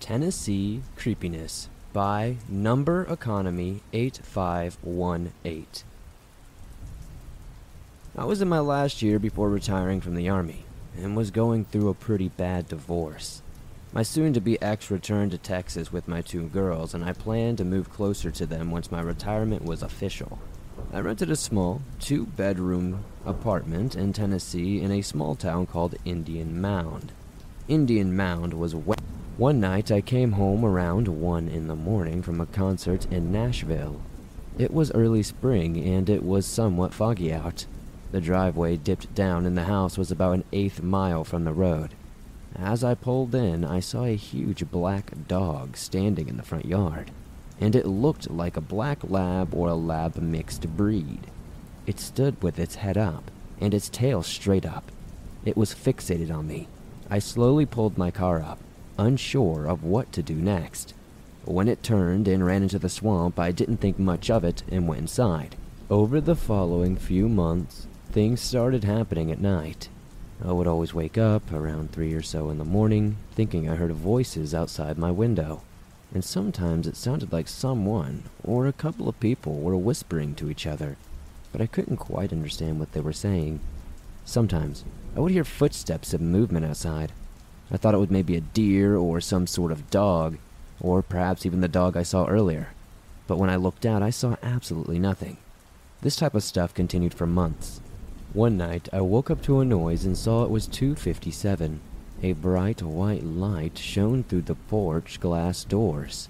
Tennessee 0.04 0.82
Creepiness 0.96 1.70
by 1.94 2.36
Number 2.46 3.04
Economy 3.04 3.80
8518. 3.94 5.66
I 8.14 8.24
was 8.26 8.42
in 8.42 8.48
my 8.48 8.58
last 8.58 9.00
year 9.00 9.18
before 9.18 9.48
retiring 9.48 10.02
from 10.02 10.14
the 10.14 10.28
Army 10.28 10.66
and 10.94 11.16
was 11.16 11.30
going 11.30 11.64
through 11.64 11.88
a 11.88 11.94
pretty 11.94 12.28
bad 12.28 12.68
divorce. 12.68 13.40
My 13.94 14.02
soon 14.02 14.34
to 14.34 14.42
be 14.42 14.60
ex 14.60 14.90
returned 14.90 15.30
to 15.30 15.38
Texas 15.38 15.90
with 15.90 16.06
my 16.06 16.20
two 16.20 16.48
girls, 16.48 16.92
and 16.92 17.02
I 17.02 17.14
planned 17.14 17.56
to 17.56 17.64
move 17.64 17.88
closer 17.88 18.30
to 18.30 18.44
them 18.44 18.70
once 18.70 18.92
my 18.92 19.00
retirement 19.00 19.64
was 19.64 19.82
official. 19.82 20.38
I 20.92 21.00
rented 21.00 21.30
a 21.30 21.34
small, 21.34 21.80
two 21.98 22.26
bedroom 22.26 23.06
apartment 23.24 23.96
in 23.96 24.12
Tennessee 24.12 24.82
in 24.82 24.92
a 24.92 25.00
small 25.00 25.34
town 25.34 25.64
called 25.64 25.94
Indian 26.04 26.60
Mound. 26.60 27.12
Indian 27.68 28.14
Mound 28.14 28.52
was 28.52 28.74
wet. 28.74 29.00
One 29.36 29.58
night 29.58 29.90
I 29.90 30.00
came 30.00 30.32
home 30.32 30.64
around 30.64 31.08
1 31.08 31.48
in 31.48 31.66
the 31.66 31.74
morning 31.74 32.22
from 32.22 32.40
a 32.40 32.46
concert 32.46 33.06
in 33.10 33.32
Nashville. 33.32 34.00
It 34.58 34.72
was 34.72 34.92
early 34.92 35.24
spring 35.24 35.76
and 35.76 36.08
it 36.08 36.22
was 36.22 36.46
somewhat 36.46 36.94
foggy 36.94 37.32
out. 37.32 37.66
The 38.12 38.20
driveway 38.20 38.76
dipped 38.76 39.12
down 39.12 39.44
and 39.44 39.58
the 39.58 39.64
house 39.64 39.98
was 39.98 40.12
about 40.12 40.34
an 40.34 40.44
eighth 40.52 40.82
mile 40.82 41.24
from 41.24 41.42
the 41.42 41.52
road. 41.52 41.94
As 42.54 42.84
I 42.84 42.94
pulled 42.94 43.34
in, 43.34 43.64
I 43.64 43.80
saw 43.80 44.04
a 44.04 44.14
huge 44.14 44.70
black 44.70 45.10
dog 45.26 45.76
standing 45.76 46.28
in 46.28 46.36
the 46.36 46.44
front 46.44 46.66
yard, 46.66 47.10
and 47.60 47.74
it 47.74 47.86
looked 47.86 48.30
like 48.30 48.56
a 48.56 48.60
black 48.60 49.02
lab 49.02 49.52
or 49.52 49.66
a 49.66 49.74
lab 49.74 50.14
mixed 50.14 50.76
breed. 50.76 51.26
It 51.88 51.98
stood 51.98 52.40
with 52.40 52.60
its 52.60 52.76
head 52.76 52.96
up 52.96 53.32
and 53.60 53.74
its 53.74 53.88
tail 53.88 54.22
straight 54.22 54.64
up. 54.64 54.92
It 55.44 55.56
was 55.56 55.74
fixated 55.74 56.32
on 56.32 56.46
me. 56.46 56.68
I 57.10 57.18
slowly 57.18 57.66
pulled 57.66 57.98
my 57.98 58.12
car 58.12 58.40
up, 58.40 58.60
unsure 58.98 59.66
of 59.66 59.84
what 59.84 60.12
to 60.12 60.22
do 60.22 60.34
next. 60.34 60.94
When 61.44 61.68
it 61.68 61.82
turned 61.82 62.26
and 62.26 62.44
ran 62.44 62.62
into 62.62 62.78
the 62.78 62.88
swamp, 62.88 63.38
I 63.38 63.52
didn't 63.52 63.78
think 63.78 63.98
much 63.98 64.30
of 64.30 64.44
it 64.44 64.62
and 64.70 64.88
went 64.88 65.02
inside. 65.02 65.56
Over 65.90 66.20
the 66.20 66.36
following 66.36 66.96
few 66.96 67.28
months, 67.28 67.86
things 68.10 68.40
started 68.40 68.84
happening 68.84 69.30
at 69.30 69.40
night. 69.40 69.88
I 70.42 70.52
would 70.52 70.66
always 70.66 70.94
wake 70.94 71.18
up 71.18 71.52
around 71.52 71.92
three 71.92 72.14
or 72.14 72.22
so 72.22 72.50
in 72.50 72.58
the 72.58 72.64
morning, 72.64 73.16
thinking 73.32 73.68
I 73.68 73.76
heard 73.76 73.92
voices 73.92 74.54
outside 74.54 74.98
my 74.98 75.10
window. 75.10 75.62
And 76.12 76.24
sometimes 76.24 76.86
it 76.86 76.96
sounded 76.96 77.32
like 77.32 77.48
someone 77.48 78.24
or 78.42 78.66
a 78.66 78.72
couple 78.72 79.08
of 79.08 79.20
people 79.20 79.60
were 79.60 79.76
whispering 79.76 80.34
to 80.36 80.48
each 80.50 80.66
other, 80.66 80.96
but 81.52 81.60
I 81.60 81.66
couldn't 81.66 81.96
quite 81.96 82.32
understand 82.32 82.78
what 82.78 82.92
they 82.92 83.00
were 83.00 83.12
saying. 83.12 83.60
Sometimes 84.24 84.84
I 85.16 85.20
would 85.20 85.32
hear 85.32 85.44
footsteps 85.44 86.14
and 86.14 86.32
movement 86.32 86.64
outside. 86.64 87.12
I 87.74 87.76
thought 87.76 87.94
it 87.94 87.98
was 87.98 88.08
maybe 88.08 88.36
a 88.36 88.40
deer 88.40 88.96
or 88.96 89.20
some 89.20 89.48
sort 89.48 89.72
of 89.72 89.90
dog, 89.90 90.38
or 90.80 91.02
perhaps 91.02 91.44
even 91.44 91.60
the 91.60 91.66
dog 91.66 91.96
I 91.96 92.04
saw 92.04 92.24
earlier. 92.24 92.68
But 93.26 93.36
when 93.36 93.50
I 93.50 93.56
looked 93.56 93.84
out, 93.84 94.00
I 94.00 94.10
saw 94.10 94.36
absolutely 94.44 95.00
nothing. 95.00 95.38
This 96.00 96.14
type 96.14 96.36
of 96.36 96.44
stuff 96.44 96.72
continued 96.72 97.14
for 97.14 97.26
months. 97.26 97.80
One 98.32 98.56
night, 98.56 98.88
I 98.92 99.00
woke 99.00 99.28
up 99.28 99.42
to 99.42 99.58
a 99.58 99.64
noise 99.64 100.04
and 100.04 100.16
saw 100.16 100.44
it 100.44 100.50
was 100.50 100.68
257. 100.68 101.80
A 102.22 102.32
bright 102.34 102.80
white 102.80 103.24
light 103.24 103.76
shone 103.76 104.22
through 104.22 104.42
the 104.42 104.54
porch 104.54 105.18
glass 105.18 105.64
doors. 105.64 106.28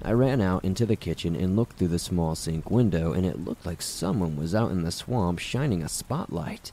I 0.00 0.12
ran 0.12 0.40
out 0.40 0.64
into 0.64 0.86
the 0.86 0.96
kitchen 0.96 1.36
and 1.36 1.56
looked 1.56 1.76
through 1.76 1.88
the 1.88 1.98
small 1.98 2.34
sink 2.34 2.70
window, 2.70 3.12
and 3.12 3.26
it 3.26 3.44
looked 3.44 3.66
like 3.66 3.82
someone 3.82 4.34
was 4.34 4.54
out 4.54 4.70
in 4.70 4.82
the 4.82 4.90
swamp 4.90 5.40
shining 5.40 5.82
a 5.82 5.90
spotlight. 5.90 6.72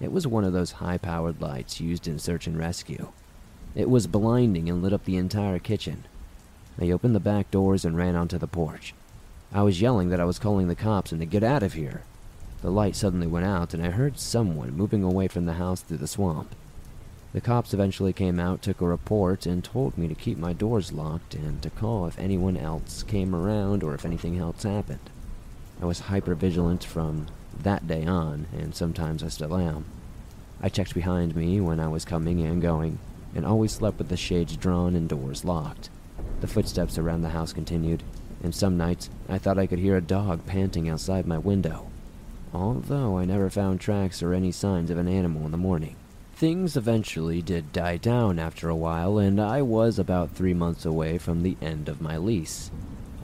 It 0.00 0.10
was 0.10 0.26
one 0.26 0.42
of 0.42 0.52
those 0.52 0.72
high 0.72 0.98
powered 0.98 1.40
lights 1.40 1.80
used 1.80 2.08
in 2.08 2.18
search 2.18 2.48
and 2.48 2.58
rescue. 2.58 3.12
It 3.74 3.88
was 3.88 4.06
blinding 4.06 4.68
and 4.68 4.82
lit 4.82 4.92
up 4.92 5.04
the 5.04 5.16
entire 5.16 5.58
kitchen. 5.58 6.04
I 6.80 6.90
opened 6.90 7.14
the 7.14 7.20
back 7.20 7.50
doors 7.50 7.84
and 7.84 7.96
ran 7.96 8.16
onto 8.16 8.38
the 8.38 8.46
porch. 8.46 8.94
I 9.52 9.62
was 9.62 9.80
yelling 9.80 10.10
that 10.10 10.20
I 10.20 10.24
was 10.24 10.38
calling 10.38 10.68
the 10.68 10.74
cops 10.74 11.12
and 11.12 11.20
to 11.20 11.26
get 11.26 11.42
out 11.42 11.62
of 11.62 11.72
here. 11.72 12.02
The 12.62 12.70
light 12.70 12.94
suddenly 12.94 13.26
went 13.26 13.44
out, 13.44 13.74
and 13.74 13.84
I 13.84 13.90
heard 13.90 14.18
someone 14.18 14.76
moving 14.76 15.02
away 15.02 15.26
from 15.26 15.46
the 15.46 15.54
house 15.54 15.80
through 15.80 15.98
the 15.98 16.06
swamp. 16.06 16.54
The 17.32 17.40
cops 17.40 17.72
eventually 17.72 18.12
came 18.12 18.38
out, 18.38 18.62
took 18.62 18.80
a 18.80 18.86
report, 18.86 19.46
and 19.46 19.64
told 19.64 19.96
me 19.96 20.06
to 20.06 20.14
keep 20.14 20.38
my 20.38 20.52
doors 20.52 20.92
locked 20.92 21.34
and 21.34 21.62
to 21.62 21.70
call 21.70 22.06
if 22.06 22.18
anyone 22.18 22.56
else 22.56 23.02
came 23.02 23.34
around 23.34 23.82
or 23.82 23.94
if 23.94 24.04
anything 24.04 24.38
else 24.38 24.62
happened. 24.62 25.10
I 25.80 25.86
was 25.86 26.00
hyper 26.00 26.34
vigilant 26.34 26.84
from 26.84 27.26
that 27.62 27.88
day 27.88 28.04
on, 28.04 28.46
and 28.56 28.74
sometimes 28.74 29.22
I 29.22 29.28
still 29.28 29.56
am. 29.56 29.86
I 30.60 30.68
checked 30.68 30.94
behind 30.94 31.34
me 31.34 31.60
when 31.60 31.80
I 31.80 31.88
was 31.88 32.04
coming 32.04 32.42
and 32.42 32.62
going, 32.62 32.98
and 33.34 33.46
always 33.46 33.72
slept 33.72 33.98
with 33.98 34.08
the 34.08 34.16
shades 34.16 34.56
drawn 34.56 34.94
and 34.94 35.08
doors 35.08 35.44
locked. 35.44 35.90
The 36.40 36.46
footsteps 36.46 36.98
around 36.98 37.22
the 37.22 37.30
house 37.30 37.52
continued, 37.52 38.02
and 38.42 38.54
some 38.54 38.76
nights 38.76 39.10
I 39.28 39.38
thought 39.38 39.58
I 39.58 39.66
could 39.66 39.78
hear 39.78 39.96
a 39.96 40.00
dog 40.00 40.46
panting 40.46 40.88
outside 40.88 41.26
my 41.26 41.38
window 41.38 41.88
although 42.54 43.16
I 43.16 43.24
never 43.24 43.48
found 43.48 43.80
tracks 43.80 44.22
or 44.22 44.34
any 44.34 44.52
signs 44.52 44.90
of 44.90 44.98
an 44.98 45.08
animal 45.08 45.44
in 45.44 45.52
the 45.52 45.58
morning. 45.58 45.96
Things 46.34 46.76
eventually 46.76 47.40
did 47.40 47.72
die 47.72 47.96
down 47.96 48.38
after 48.38 48.68
a 48.68 48.76
while, 48.76 49.18
and 49.18 49.40
I 49.40 49.62
was 49.62 49.98
about 49.98 50.32
three 50.32 50.54
months 50.54 50.84
away 50.84 51.18
from 51.18 51.42
the 51.42 51.56
end 51.62 51.88
of 51.88 52.00
my 52.00 52.16
lease. 52.16 52.70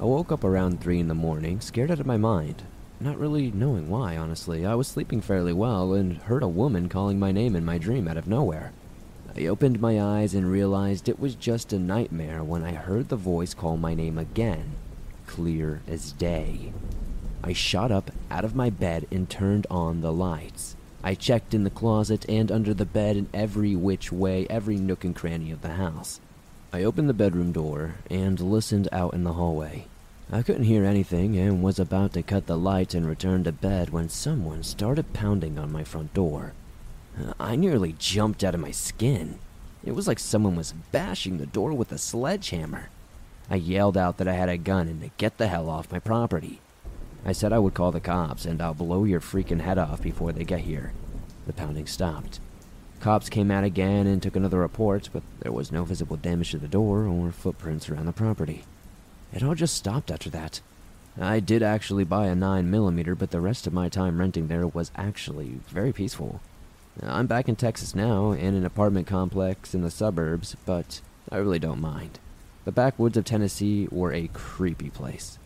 I 0.01 0.05
woke 0.05 0.31
up 0.31 0.45
around 0.45 0.81
three 0.81 1.01
in 1.01 1.09
the 1.09 1.15
morning, 1.15 1.61
scared 1.61 1.91
out 1.91 2.01
of 2.01 2.07
my 2.07 2.17
mind. 2.17 2.63
Not 3.01 3.19
really 3.19 3.51
knowing 3.51 3.89
why, 3.89 4.17
honestly. 4.17 4.65
I 4.65 4.75
was 4.75 4.89
sleeping 4.89 5.21
fairly 5.21 5.53
well 5.53 5.93
and 5.93 6.17
heard 6.17 6.43
a 6.43 6.49
woman 6.49 6.89
calling 6.89 7.19
my 7.19 7.33
name 7.33 7.57
in 7.57 7.65
my 7.65 7.79
dream 7.79 8.09
out 8.09 8.17
of 8.17 8.27
nowhere. 8.27 8.73
I 9.37 9.47
opened 9.47 9.81
my 9.81 10.01
eyes 10.01 10.35
and 10.35 10.51
realized 10.51 11.09
it 11.09 11.21
was 11.21 11.35
just 11.35 11.73
a 11.73 11.79
nightmare 11.79 12.43
when 12.43 12.65
I 12.65 12.73
heard 12.73 13.09
the 13.09 13.17
voice 13.17 13.55
call 13.55 13.77
my 13.77 13.95
name 13.95 14.19
again, 14.19 14.73
clear 15.27 15.81
as 15.87 16.13
day. 16.13 16.73
I 17.43 17.53
shot 17.53 17.93
up 17.93 18.11
out 18.31 18.45
of 18.45 18.57
my 18.57 18.71
bed 18.71 19.07
and 19.13 19.29
turned 19.29 19.67
on 19.71 20.01
the 20.01 20.13
lights. 20.13 20.77
I 21.05 21.15
checked 21.15 21.55
in 21.55 21.63
the 21.63 21.71
closet 21.71 22.27
and 22.29 22.51
under 22.51 22.75
the 22.75 22.85
bed 22.85 23.17
and 23.17 23.29
every 23.33 23.77
which 23.77 24.11
way, 24.11 24.47
every 24.51 24.77
nook 24.77 25.05
and 25.05 25.15
cranny 25.15 25.53
of 25.53 25.63
the 25.63 25.75
house. 25.75 26.21
I 26.73 26.83
opened 26.83 27.09
the 27.09 27.15
bedroom 27.15 27.53
door 27.53 27.95
and 28.11 28.41
listened 28.41 28.89
out 28.91 29.15
in 29.15 29.25
the 29.25 29.35
hallway. 29.35 29.87
I 30.31 30.43
couldn't 30.43 30.65
hear 30.65 30.85
anything 30.85 31.39
and 31.39 31.63
was 31.63 31.79
about 31.79 32.13
to 32.15 32.23
cut 32.23 32.47
the 32.47 32.59
light 32.59 32.93
and 32.93 33.07
return 33.07 33.45
to 33.45 33.53
bed 33.53 33.91
when 33.91 34.09
someone 34.09 34.63
started 34.63 35.15
pounding 35.15 35.59
on 35.59 35.73
my 35.73 35.85
front 35.85 36.13
door. 36.13 36.53
I 37.41 37.57
nearly 37.57 37.95
jumped 37.99 38.45
out 38.45 38.55
of 38.55 38.61
my 38.61 38.71
skin. 38.71 39.39
It 39.85 39.93
was 39.93 40.07
like 40.07 40.19
someone 40.19 40.57
was 40.57 40.75
bashing 40.93 41.39
the 41.39 41.47
door 41.47 41.73
with 41.73 41.93
a 41.93 41.99
sledgehammer. 41.99 42.91
I 43.51 43.57
yelled 43.57 43.97
out 43.97 44.19
that 44.19 44.29
I 44.29 44.35
had 44.35 44.49
a 44.49 44.59
gun 44.59 44.89
and 44.89 45.01
to 45.01 45.11
get 45.17 45.39
the 45.39 45.49
hell 45.49 45.71
off 45.71 45.91
my 45.91 45.99
property. 45.99 46.61
I 47.25 47.33
said 47.33 47.53
I 47.53 47.59
would 47.59 47.75
call 47.75 47.93
the 47.93 48.01
cops 48.01 48.45
and 48.45 48.61
I'll 48.61 48.75
blow 48.75 49.05
your 49.05 49.21
freaking 49.21 49.61
head 49.61 49.79
off 49.79 50.03
before 50.03 50.33
they 50.33 50.45
get 50.45 50.61
here. 50.61 50.93
The 51.47 51.53
pounding 51.53 51.87
stopped. 51.87 52.41
Cops 53.01 53.29
came 53.29 53.51
out 53.51 53.65
again 53.65 54.07
and 54.07 54.23
took 54.23 54.37
another 54.37 54.59
report, 54.59 55.09
but 55.13 55.23
there 55.41 55.53
was 55.53 55.73
no 55.73 55.85
visible 55.85 56.17
damage 56.17 56.51
to 56.51 56.59
the 56.59 56.69
door 56.69 57.07
or 57.07 57.31
footprints 57.31 57.89
around 57.89 58.07
the 58.07 58.13
property. 58.13 58.65
It 59.33 59.43
all 59.43 59.55
just 59.55 59.77
stopped 59.77 60.11
after 60.11 60.31
that. 60.31 60.61
I 61.21 61.41
did 61.41 61.63
actually 61.63 62.05
buy 62.05 62.27
a 62.27 62.35
9mm, 62.35 63.19
but 63.19 63.31
the 63.31 63.41
rest 63.41 63.67
of 63.67 63.73
my 63.73 63.89
time 63.89 64.19
renting 64.21 64.49
there 64.49 64.67
was 64.67 64.91
actually 64.97 65.61
very 65.69 65.93
peaceful. 65.93 66.41
I'm 67.03 67.27
back 67.27 67.49
in 67.49 67.57
Texas 67.57 67.95
now, 67.95 68.33
in 68.33 68.55
an 68.55 68.65
apartment 68.65 69.07
complex 69.07 69.75
in 69.75 69.83
the 69.83 69.91
suburbs, 69.91 70.57
but 70.67 71.01
I 71.31 71.37
really 71.37 71.59
don't 71.59 71.81
mind. 71.81 72.19
The 72.65 72.73
backwoods 72.73 73.17
of 73.17 73.25
Tennessee 73.25 73.89
were 73.91 74.13
a 74.13 74.29
creepy 74.29 74.91
place. 74.91 75.39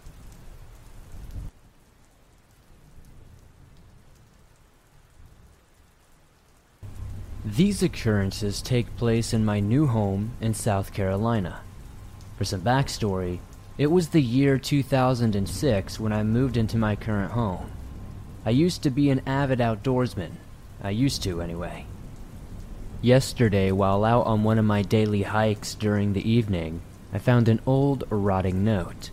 These 7.45 7.83
occurrences 7.83 8.63
take 8.63 8.97
place 8.97 9.35
in 9.35 9.45
my 9.45 9.61
new 9.61 9.89
home 9.89 10.33
in 10.41 10.55
South 10.55 10.93
Carolina. 10.95 11.61
For 12.39 12.45
some 12.45 12.63
backstory, 12.63 13.41
it 13.77 13.89
was 13.89 14.09
the 14.09 14.23
year 14.23 14.59
2006 14.59 16.01
when 16.01 16.13
I 16.13 16.23
moved 16.23 16.57
into 16.57 16.79
my 16.79 16.97
current 16.97 17.33
home. 17.33 17.71
I 18.47 18.51
used 18.51 18.83
to 18.85 18.91
be 18.91 19.11
an 19.11 19.23
avid 19.27 19.59
outdoorsman. 19.59 20.33
I 20.83 20.91
used 20.91 21.23
to, 21.23 21.41
anyway. 21.41 21.87
Yesterday, 23.01 23.71
while 23.71 24.05
out 24.05 24.27
on 24.27 24.43
one 24.43 24.59
of 24.59 24.65
my 24.65 24.83
daily 24.83 25.23
hikes 25.23 25.75
during 25.75 26.13
the 26.13 26.29
evening, 26.29 26.83
I 27.13 27.19
found 27.19 27.49
an 27.49 27.61
old, 27.67 28.05
rotting 28.11 28.65
note. 28.65 29.11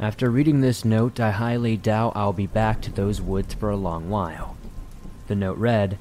After 0.00 0.30
reading 0.30 0.62
this 0.62 0.84
note, 0.84 1.20
I 1.20 1.30
highly 1.30 1.76
doubt 1.76 2.14
I'll 2.16 2.32
be 2.32 2.46
back 2.46 2.80
to 2.82 2.90
those 2.90 3.20
woods 3.20 3.54
for 3.54 3.70
a 3.70 3.76
long 3.76 4.08
while. 4.08 4.56
The 5.28 5.34
note 5.34 5.58
read, 5.58 5.98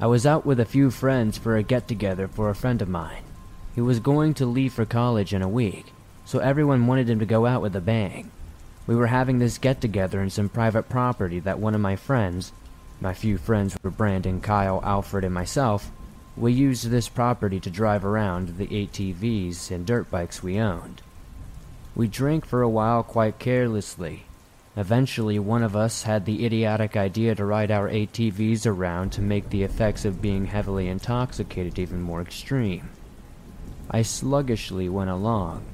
I 0.00 0.06
was 0.06 0.24
out 0.24 0.46
with 0.46 0.60
a 0.60 0.64
few 0.64 0.90
friends 0.90 1.36
for 1.36 1.56
a 1.56 1.62
get 1.62 1.86
together 1.86 2.26
for 2.26 2.48
a 2.48 2.54
friend 2.54 2.80
of 2.80 2.88
mine. 2.88 3.24
He 3.74 3.80
was 3.80 4.00
going 4.00 4.34
to 4.34 4.46
leave 4.46 4.72
for 4.72 4.84
college 4.84 5.34
in 5.34 5.42
a 5.42 5.48
week, 5.48 5.92
so 6.24 6.38
everyone 6.38 6.86
wanted 6.86 7.10
him 7.10 7.18
to 7.18 7.26
go 7.26 7.46
out 7.46 7.62
with 7.62 7.76
a 7.76 7.80
bang. 7.80 8.30
We 8.86 8.96
were 8.96 9.08
having 9.08 9.38
this 9.38 9.58
get 9.58 9.80
together 9.80 10.22
in 10.22 10.30
some 10.30 10.48
private 10.48 10.88
property 10.88 11.38
that 11.40 11.58
one 11.58 11.74
of 11.74 11.80
my 11.80 11.96
friends, 11.96 12.52
my 13.00 13.14
few 13.14 13.38
friends 13.38 13.76
were 13.82 13.90
Brandon, 13.90 14.40
Kyle, 14.40 14.80
Alfred, 14.84 15.24
and 15.24 15.34
myself, 15.34 15.90
we 16.36 16.52
used 16.52 16.88
this 16.88 17.08
property 17.08 17.60
to 17.60 17.70
drive 17.70 18.04
around 18.04 18.58
the 18.58 18.66
ATVs 18.66 19.70
and 19.70 19.86
dirt 19.86 20.10
bikes 20.10 20.42
we 20.42 20.58
owned. 20.58 21.02
We 21.94 22.06
drank 22.08 22.46
for 22.46 22.62
a 22.62 22.68
while 22.68 23.02
quite 23.02 23.38
carelessly, 23.38 24.24
Eventually, 24.78 25.40
one 25.40 25.64
of 25.64 25.74
us 25.74 26.04
had 26.04 26.24
the 26.24 26.46
idiotic 26.46 26.96
idea 26.96 27.34
to 27.34 27.44
ride 27.44 27.72
our 27.72 27.88
ATVs 27.88 28.64
around 28.64 29.10
to 29.10 29.20
make 29.20 29.50
the 29.50 29.64
effects 29.64 30.04
of 30.04 30.22
being 30.22 30.46
heavily 30.46 30.86
intoxicated 30.86 31.80
even 31.80 32.00
more 32.00 32.22
extreme. 32.22 32.88
I 33.90 34.02
sluggishly 34.02 34.88
went 34.88 35.10
along. 35.10 35.64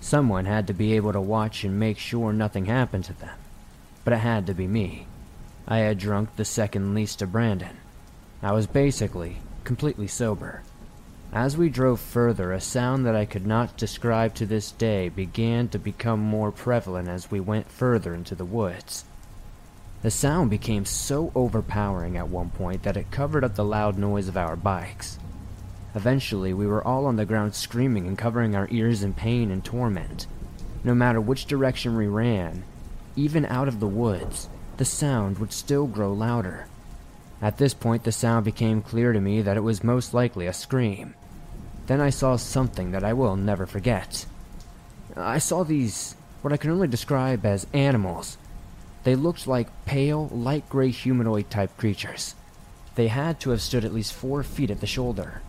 Someone 0.00 0.44
had 0.44 0.68
to 0.68 0.72
be 0.72 0.92
able 0.92 1.12
to 1.12 1.20
watch 1.20 1.64
and 1.64 1.80
make 1.80 1.98
sure 1.98 2.32
nothing 2.32 2.66
happened 2.66 3.06
to 3.06 3.12
them. 3.14 3.36
But 4.04 4.12
it 4.12 4.18
had 4.18 4.46
to 4.46 4.54
be 4.54 4.68
me. 4.68 5.08
I 5.66 5.78
had 5.78 5.98
drunk 5.98 6.36
the 6.36 6.44
second 6.44 6.94
least 6.94 7.20
to 7.20 7.26
Brandon. 7.26 7.78
I 8.42 8.52
was 8.52 8.66
basically 8.66 9.38
completely 9.64 10.06
sober. 10.06 10.62
As 11.32 11.56
we 11.56 11.68
drove 11.68 12.00
further, 12.00 12.52
a 12.52 12.60
sound 12.60 13.06
that 13.06 13.16
I 13.16 13.24
could 13.24 13.46
not 13.46 13.76
describe 13.76 14.34
to 14.34 14.46
this 14.46 14.70
day 14.70 15.08
began 15.08 15.68
to 15.68 15.78
become 15.78 16.20
more 16.20 16.52
prevalent 16.52 17.08
as 17.08 17.30
we 17.30 17.40
went 17.40 17.70
further 17.70 18.14
into 18.14 18.34
the 18.34 18.44
woods. 18.44 19.04
The 20.02 20.10
sound 20.10 20.50
became 20.50 20.84
so 20.84 21.32
overpowering 21.34 22.18
at 22.18 22.28
one 22.28 22.50
point 22.50 22.82
that 22.82 22.98
it 22.98 23.10
covered 23.10 23.42
up 23.42 23.54
the 23.54 23.64
loud 23.64 23.96
noise 23.96 24.28
of 24.28 24.36
our 24.36 24.54
bikes. 24.54 25.18
Eventually, 25.94 26.52
we 26.52 26.66
were 26.66 26.86
all 26.86 27.06
on 27.06 27.16
the 27.16 27.24
ground 27.24 27.54
screaming 27.54 28.06
and 28.06 28.18
covering 28.18 28.54
our 28.54 28.68
ears 28.70 29.02
in 29.02 29.14
pain 29.14 29.50
and 29.50 29.64
torment. 29.64 30.26
No 30.84 30.94
matter 30.94 31.22
which 31.22 31.46
direction 31.46 31.96
we 31.96 32.06
ran, 32.06 32.64
even 33.16 33.46
out 33.46 33.66
of 33.66 33.80
the 33.80 33.88
woods, 33.88 34.48
the 34.78 34.84
sound 34.84 35.38
would 35.38 35.52
still 35.52 35.86
grow 35.86 36.12
louder. 36.12 36.66
At 37.40 37.58
this 37.58 37.74
point, 37.74 38.04
the 38.04 38.12
sound 38.12 38.44
became 38.44 38.82
clear 38.82 39.12
to 39.12 39.20
me 39.20 39.42
that 39.42 39.56
it 39.56 39.62
was 39.62 39.84
most 39.84 40.14
likely 40.14 40.46
a 40.46 40.52
scream. 40.52 41.14
Then 41.86 42.00
I 42.00 42.10
saw 42.10 42.36
something 42.36 42.92
that 42.92 43.04
I 43.04 43.12
will 43.12 43.36
never 43.36 43.66
forget. 43.66 44.26
I 45.16 45.38
saw 45.38 45.64
these, 45.64 46.16
what 46.42 46.52
I 46.52 46.56
can 46.56 46.70
only 46.70 46.88
describe 46.88 47.44
as 47.44 47.66
animals. 47.72 48.38
They 49.04 49.14
looked 49.14 49.46
like 49.46 49.84
pale, 49.84 50.28
light 50.28 50.68
gray 50.68 50.90
humanoid 50.90 51.50
type 51.50 51.76
creatures. 51.76 52.34
They 52.94 53.08
had 53.08 53.38
to 53.40 53.50
have 53.50 53.60
stood 53.60 53.84
at 53.84 53.92
least 53.92 54.14
four 54.14 54.42
feet 54.42 54.70
at 54.70 54.80
the 54.80 54.86
shoulder. 54.86 55.42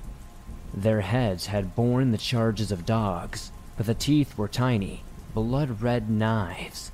Their 0.74 1.02
heads 1.02 1.46
had 1.46 1.76
borne 1.76 2.12
the 2.12 2.18
charges 2.18 2.72
of 2.72 2.86
dogs, 2.86 3.52
but 3.78 3.86
the 3.86 3.94
teeth 3.94 4.38
were 4.38 4.50
tiny, 4.50 5.04
blood 5.34 5.82
red 5.82 6.10
knives. 6.10 6.92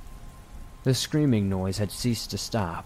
The 0.83 0.95
screaming 0.95 1.47
noise 1.47 1.77
had 1.77 1.91
ceased 1.91 2.31
to 2.31 2.39
stop. 2.39 2.85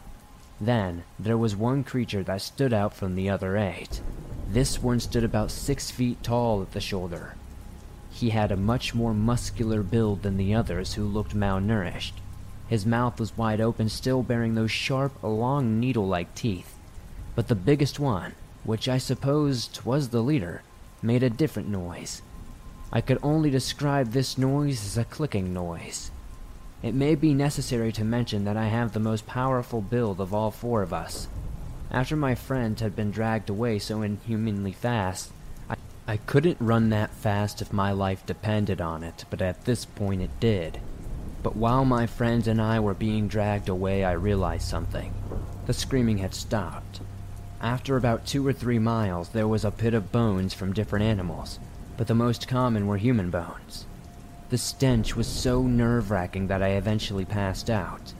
Then, 0.59 1.05
there 1.17 1.37
was 1.37 1.55
one 1.55 1.85
creature 1.85 2.23
that 2.23 2.41
stood 2.41 2.73
out 2.73 2.93
from 2.93 3.15
the 3.15 3.29
other 3.29 3.55
eight. 3.55 4.01
This 4.49 4.83
one 4.83 4.99
stood 4.99 5.23
about 5.23 5.49
six 5.49 5.91
feet 5.91 6.21
tall 6.21 6.61
at 6.61 6.73
the 6.73 6.81
shoulder. 6.81 7.35
He 8.11 8.31
had 8.31 8.51
a 8.51 8.57
much 8.57 8.93
more 8.93 9.13
muscular 9.13 9.81
build 9.81 10.23
than 10.23 10.35
the 10.35 10.53
others 10.53 10.93
who 10.93 11.05
looked 11.05 11.33
malnourished. 11.33 12.13
His 12.67 12.85
mouth 12.85 13.17
was 13.17 13.37
wide 13.37 13.61
open, 13.61 13.87
still 13.87 14.23
bearing 14.23 14.55
those 14.55 14.71
sharp, 14.71 15.13
long 15.23 15.79
needle 15.79 16.07
like 16.07 16.35
teeth. 16.35 16.77
But 17.33 17.47
the 17.47 17.55
biggest 17.55 17.99
one, 17.99 18.33
which 18.65 18.89
I 18.89 18.97
supposed 18.97 19.81
was 19.85 20.09
the 20.09 20.21
leader, 20.21 20.63
made 21.01 21.23
a 21.23 21.29
different 21.29 21.69
noise. 21.69 22.21
I 22.91 23.01
could 23.01 23.19
only 23.23 23.49
describe 23.49 24.11
this 24.11 24.37
noise 24.37 24.85
as 24.85 24.97
a 24.97 25.05
clicking 25.05 25.53
noise. 25.53 26.11
It 26.85 26.93
may 26.93 27.15
be 27.15 27.33
necessary 27.33 27.91
to 27.91 28.05
mention 28.05 28.45
that 28.45 28.55
I 28.55 28.67
have 28.67 28.93
the 28.93 28.99
most 29.01 29.27
powerful 29.27 29.81
build 29.81 30.21
of 30.21 30.33
all 30.33 30.51
four 30.51 30.81
of 30.83 30.93
us, 30.93 31.27
after 31.91 32.15
my 32.15 32.35
friend 32.35 32.79
had 32.79 32.95
been 32.95 33.11
dragged 33.11 33.49
away 33.49 33.79
so 33.79 34.01
inhumanly 34.01 34.73
fast, 34.73 35.31
I, 35.69 35.75
I 36.07 36.17
couldn't 36.17 36.57
run 36.59 36.89
that 36.89 37.11
fast 37.11 37.61
if 37.61 37.71
my 37.71 37.91
life 37.91 38.25
depended 38.25 38.81
on 38.81 39.03
it, 39.03 39.25
but 39.29 39.41
at 39.41 39.65
this 39.65 39.85
point 39.85 40.21
it 40.21 40.39
did. 40.39 40.79
But 41.41 41.55
while 41.55 41.85
my 41.85 42.05
friends 42.05 42.47
and 42.47 42.61
I 42.61 42.79
were 42.79 42.93
being 42.93 43.27
dragged 43.27 43.69
away, 43.69 44.03
I 44.03 44.11
realized 44.11 44.67
something. 44.67 45.13
The 45.67 45.73
screaming 45.73 46.17
had 46.17 46.33
stopped. 46.33 46.99
After 47.61 47.95
about 47.95 48.25
two 48.25 48.45
or 48.45 48.53
three 48.53 48.79
miles, 48.79 49.29
there 49.29 49.47
was 49.47 49.63
a 49.63 49.71
pit 49.71 49.93
of 49.93 50.11
bones 50.11 50.53
from 50.53 50.73
different 50.73 51.05
animals, 51.05 51.59
but 51.97 52.07
the 52.07 52.13
most 52.13 52.47
common 52.47 52.87
were 52.87 52.97
human 52.97 53.29
bones. 53.29 53.85
The 54.49 54.57
stench 54.57 55.15
was 55.15 55.27
so 55.27 55.63
nerve 55.63 56.11
wracking 56.11 56.47
that 56.47 56.61
I 56.61 56.69
eventually 56.69 57.25
passed 57.25 57.69
out. 57.69 58.13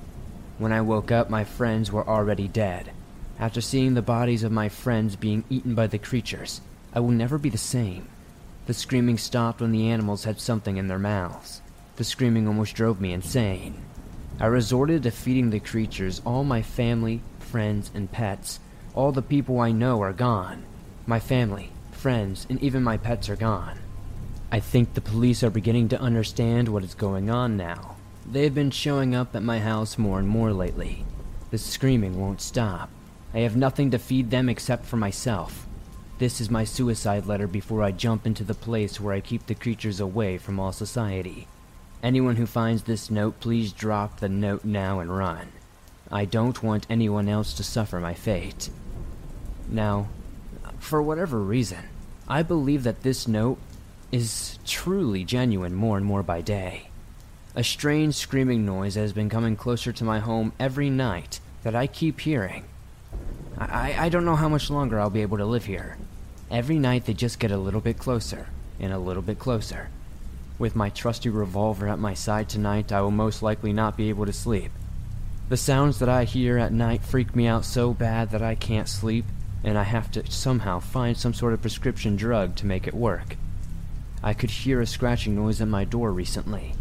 When 0.58 0.72
I 0.72 0.82
woke 0.82 1.12
up, 1.12 1.30
my 1.30 1.44
friends 1.44 1.92
were 1.92 2.08
already 2.08 2.48
dead, 2.48 2.92
after 3.38 3.60
seeing 3.60 3.96
the 3.96 4.02
bodies 4.02 4.44
of 4.44 4.52
my 4.54 4.70
friends 4.70 5.18
being 5.18 5.44
eaten 5.50 5.76
by 5.76 5.88
the 5.88 5.98
creatures, 5.98 6.62
I 6.94 7.02
will 7.02 7.10
never 7.10 7.38
be 7.38 7.50
the 7.50 7.58
same. 7.58 8.08
The 8.66 8.74
screaming 8.74 9.18
stopped 9.18 9.60
when 9.60 9.74
the 9.74 9.90
animals 9.90 10.24
had 10.24 10.40
something 10.40 10.78
in 10.78 10.88
their 10.88 11.00
mouths. 11.00 11.62
The 11.98 12.06
screaming 12.06 12.48
almost 12.48 12.76
drove 12.76 13.02
me 13.02 13.12
insane. 13.12 13.84
I 14.40 14.46
resorted 14.46 15.04
to 15.04 15.12
feeding 15.12 15.50
the 15.50 15.60
creatures. 15.60 16.22
All 16.26 16.46
my 16.46 16.62
family, 16.62 17.22
friends, 17.40 17.92
and 17.94 18.10
pets, 18.10 18.60
all 18.94 19.12
the 19.12 19.22
people 19.22 19.60
I 19.60 19.72
know 19.72 20.02
are 20.02 20.14
gone. 20.14 20.64
My 21.06 21.20
family, 21.20 21.72
friends, 21.92 22.48
and 22.50 22.62
even 22.64 22.84
my 22.84 22.96
pets 22.96 23.28
are 23.28 23.36
gone. 23.36 23.80
I 24.52 24.60
think 24.60 24.94
the 24.94 25.02
police 25.02 25.44
are 25.44 25.50
beginning 25.50 25.90
to 25.90 26.00
understand 26.00 26.70
what 26.70 26.84
is 26.84 26.94
going 26.94 27.30
on 27.30 27.58
now. 27.58 27.96
They 28.26 28.44
have 28.44 28.56
been 28.56 28.72
showing 28.72 29.16
up 29.16 29.36
at 29.36 29.44
my 29.44 29.60
house 29.60 29.98
more 29.98 30.20
and 30.20 30.28
more 30.28 30.54
lately. 30.54 31.06
The 31.52 31.58
screaming 31.58 32.20
won't 32.20 32.42
stop. 32.42 32.90
I 33.34 33.40
have 33.40 33.56
nothing 33.56 33.92
to 33.92 34.00
feed 34.00 34.32
them 34.32 34.50
except 34.50 34.86
for 34.86 34.98
myself. 34.98 35.66
This 36.18 36.40
is 36.40 36.50
my 36.50 36.64
suicide 36.64 37.26
letter 37.26 37.48
before 37.48 37.84
I 37.84 37.92
jump 37.92 38.26
into 38.26 38.44
the 38.44 38.54
place 38.54 39.00
where 39.00 39.14
I 39.14 39.20
keep 39.20 39.48
the 39.48 39.56
creatures 39.56 40.00
away 40.00 40.38
from 40.38 40.60
all 40.60 40.72
society. 40.72 41.48
Anyone 42.02 42.38
who 42.38 42.46
finds 42.46 42.84
this 42.84 43.10
note, 43.10 43.40
please 43.40 43.74
drop 43.74 44.20
the 44.20 44.30
note 44.30 44.64
now 44.64 45.00
and 45.00 45.16
run. 45.16 45.50
I 46.12 46.26
don't 46.26 46.64
want 46.64 46.88
anyone 46.90 47.28
else 47.28 47.54
to 47.56 47.64
suffer 47.64 48.00
my 48.00 48.14
fate. 48.14 48.70
Now, 49.68 50.08
for 50.80 51.02
whatever 51.02 51.40
reason, 51.40 51.90
I 52.28 52.44
believe 52.44 52.84
that 52.84 53.02
this 53.02 53.28
note 53.28 53.58
is 54.16 54.58
truly 54.66 55.26
genuine 55.26 55.74
more 55.74 55.98
and 55.98 56.06
more 56.06 56.24
by 56.24 56.40
day. 56.40 56.88
A 57.54 57.62
strange 57.62 58.16
screaming 58.16 58.66
noise 58.66 58.96
has 58.96 59.12
been 59.12 59.30
coming 59.30 59.58
closer 59.58 59.92
to 59.92 60.06
my 60.06 60.20
home 60.20 60.54
every 60.58 60.90
night 60.90 61.42
that 61.64 61.76
I 61.76 61.86
keep 61.88 62.22
hearing. 62.22 62.64
I, 63.58 63.94
I 64.00 64.08
don't 64.08 64.24
know 64.24 64.38
how 64.38 64.48
much 64.48 64.70
longer 64.70 65.02
I'll 65.02 65.10
be 65.10 65.22
able 65.22 65.40
to 65.40 65.46
live 65.46 65.66
here. 65.66 65.98
Every 66.50 66.80
night 66.80 67.06
they 67.06 67.14
just 67.14 67.40
get 67.40 67.52
a 67.52 67.58
little 67.58 67.82
bit 67.82 68.00
closer, 68.00 68.48
and 68.80 68.94
a 68.94 68.98
little 68.98 69.22
bit 69.22 69.38
closer. 69.38 69.90
With 70.58 70.78
my 70.78 70.90
trusty 70.92 71.28
revolver 71.28 71.90
at 71.90 72.00
my 72.00 72.14
side 72.14 72.48
tonight, 72.48 72.94
I 72.94 73.02
will 73.02 73.12
most 73.12 73.44
likely 73.44 73.74
not 73.74 73.98
be 73.98 74.08
able 74.08 74.28
to 74.28 74.32
sleep. 74.32 74.72
The 75.50 75.58
sounds 75.58 76.00
that 76.00 76.08
I 76.08 76.24
hear 76.24 76.58
at 76.58 76.72
night 76.72 77.04
freak 77.04 77.36
me 77.36 77.48
out 77.48 77.66
so 77.66 77.94
bad 77.94 78.32
that 78.32 78.42
I 78.42 78.56
can't 78.56 78.88
sleep, 78.88 79.26
and 79.62 79.78
I 79.78 79.84
have 79.84 80.10
to 80.12 80.32
somehow 80.32 80.80
find 80.80 81.18
some 81.18 81.34
sort 81.34 81.52
of 81.52 81.60
prescription 81.60 82.16
drug 82.16 82.56
to 82.56 82.66
make 82.66 82.88
it 82.88 82.94
work. 82.94 83.36
I 84.24 84.34
could 84.34 84.52
hear 84.52 84.82
a 84.82 84.88
scratching 84.88 85.36
noise 85.36 85.62
at 85.62 85.68
my 85.68 85.84
door 85.84 86.12
recently. 86.12 86.74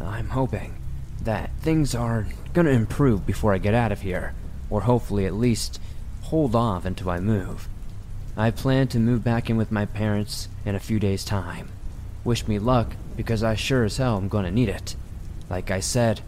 I'm 0.00 0.28
hoping 0.28 0.74
that 1.22 1.50
things 1.60 1.94
are 1.94 2.26
gonna 2.52 2.70
improve 2.70 3.26
before 3.26 3.52
I 3.52 3.58
get 3.58 3.74
out 3.74 3.92
of 3.92 4.02
here 4.02 4.34
or 4.70 4.82
hopefully 4.82 5.26
at 5.26 5.34
least 5.34 5.80
hold 6.22 6.54
off 6.54 6.84
until 6.84 7.10
I 7.10 7.20
move. 7.20 7.68
I 8.36 8.50
plan 8.50 8.88
to 8.88 8.98
move 8.98 9.22
back 9.22 9.48
in 9.48 9.56
with 9.56 9.70
my 9.70 9.86
parents 9.86 10.48
in 10.64 10.74
a 10.74 10.80
few 10.80 10.98
days' 10.98 11.24
time. 11.24 11.68
Wish 12.24 12.48
me 12.48 12.58
luck, 12.58 12.96
because 13.16 13.44
I 13.44 13.54
sure 13.54 13.84
as 13.84 13.98
hell 13.98 14.16
am 14.16 14.28
gonna 14.28 14.50
need 14.50 14.68
it. 14.68 14.96
Like 15.48 15.70
I 15.70 15.80
said, 15.80 16.20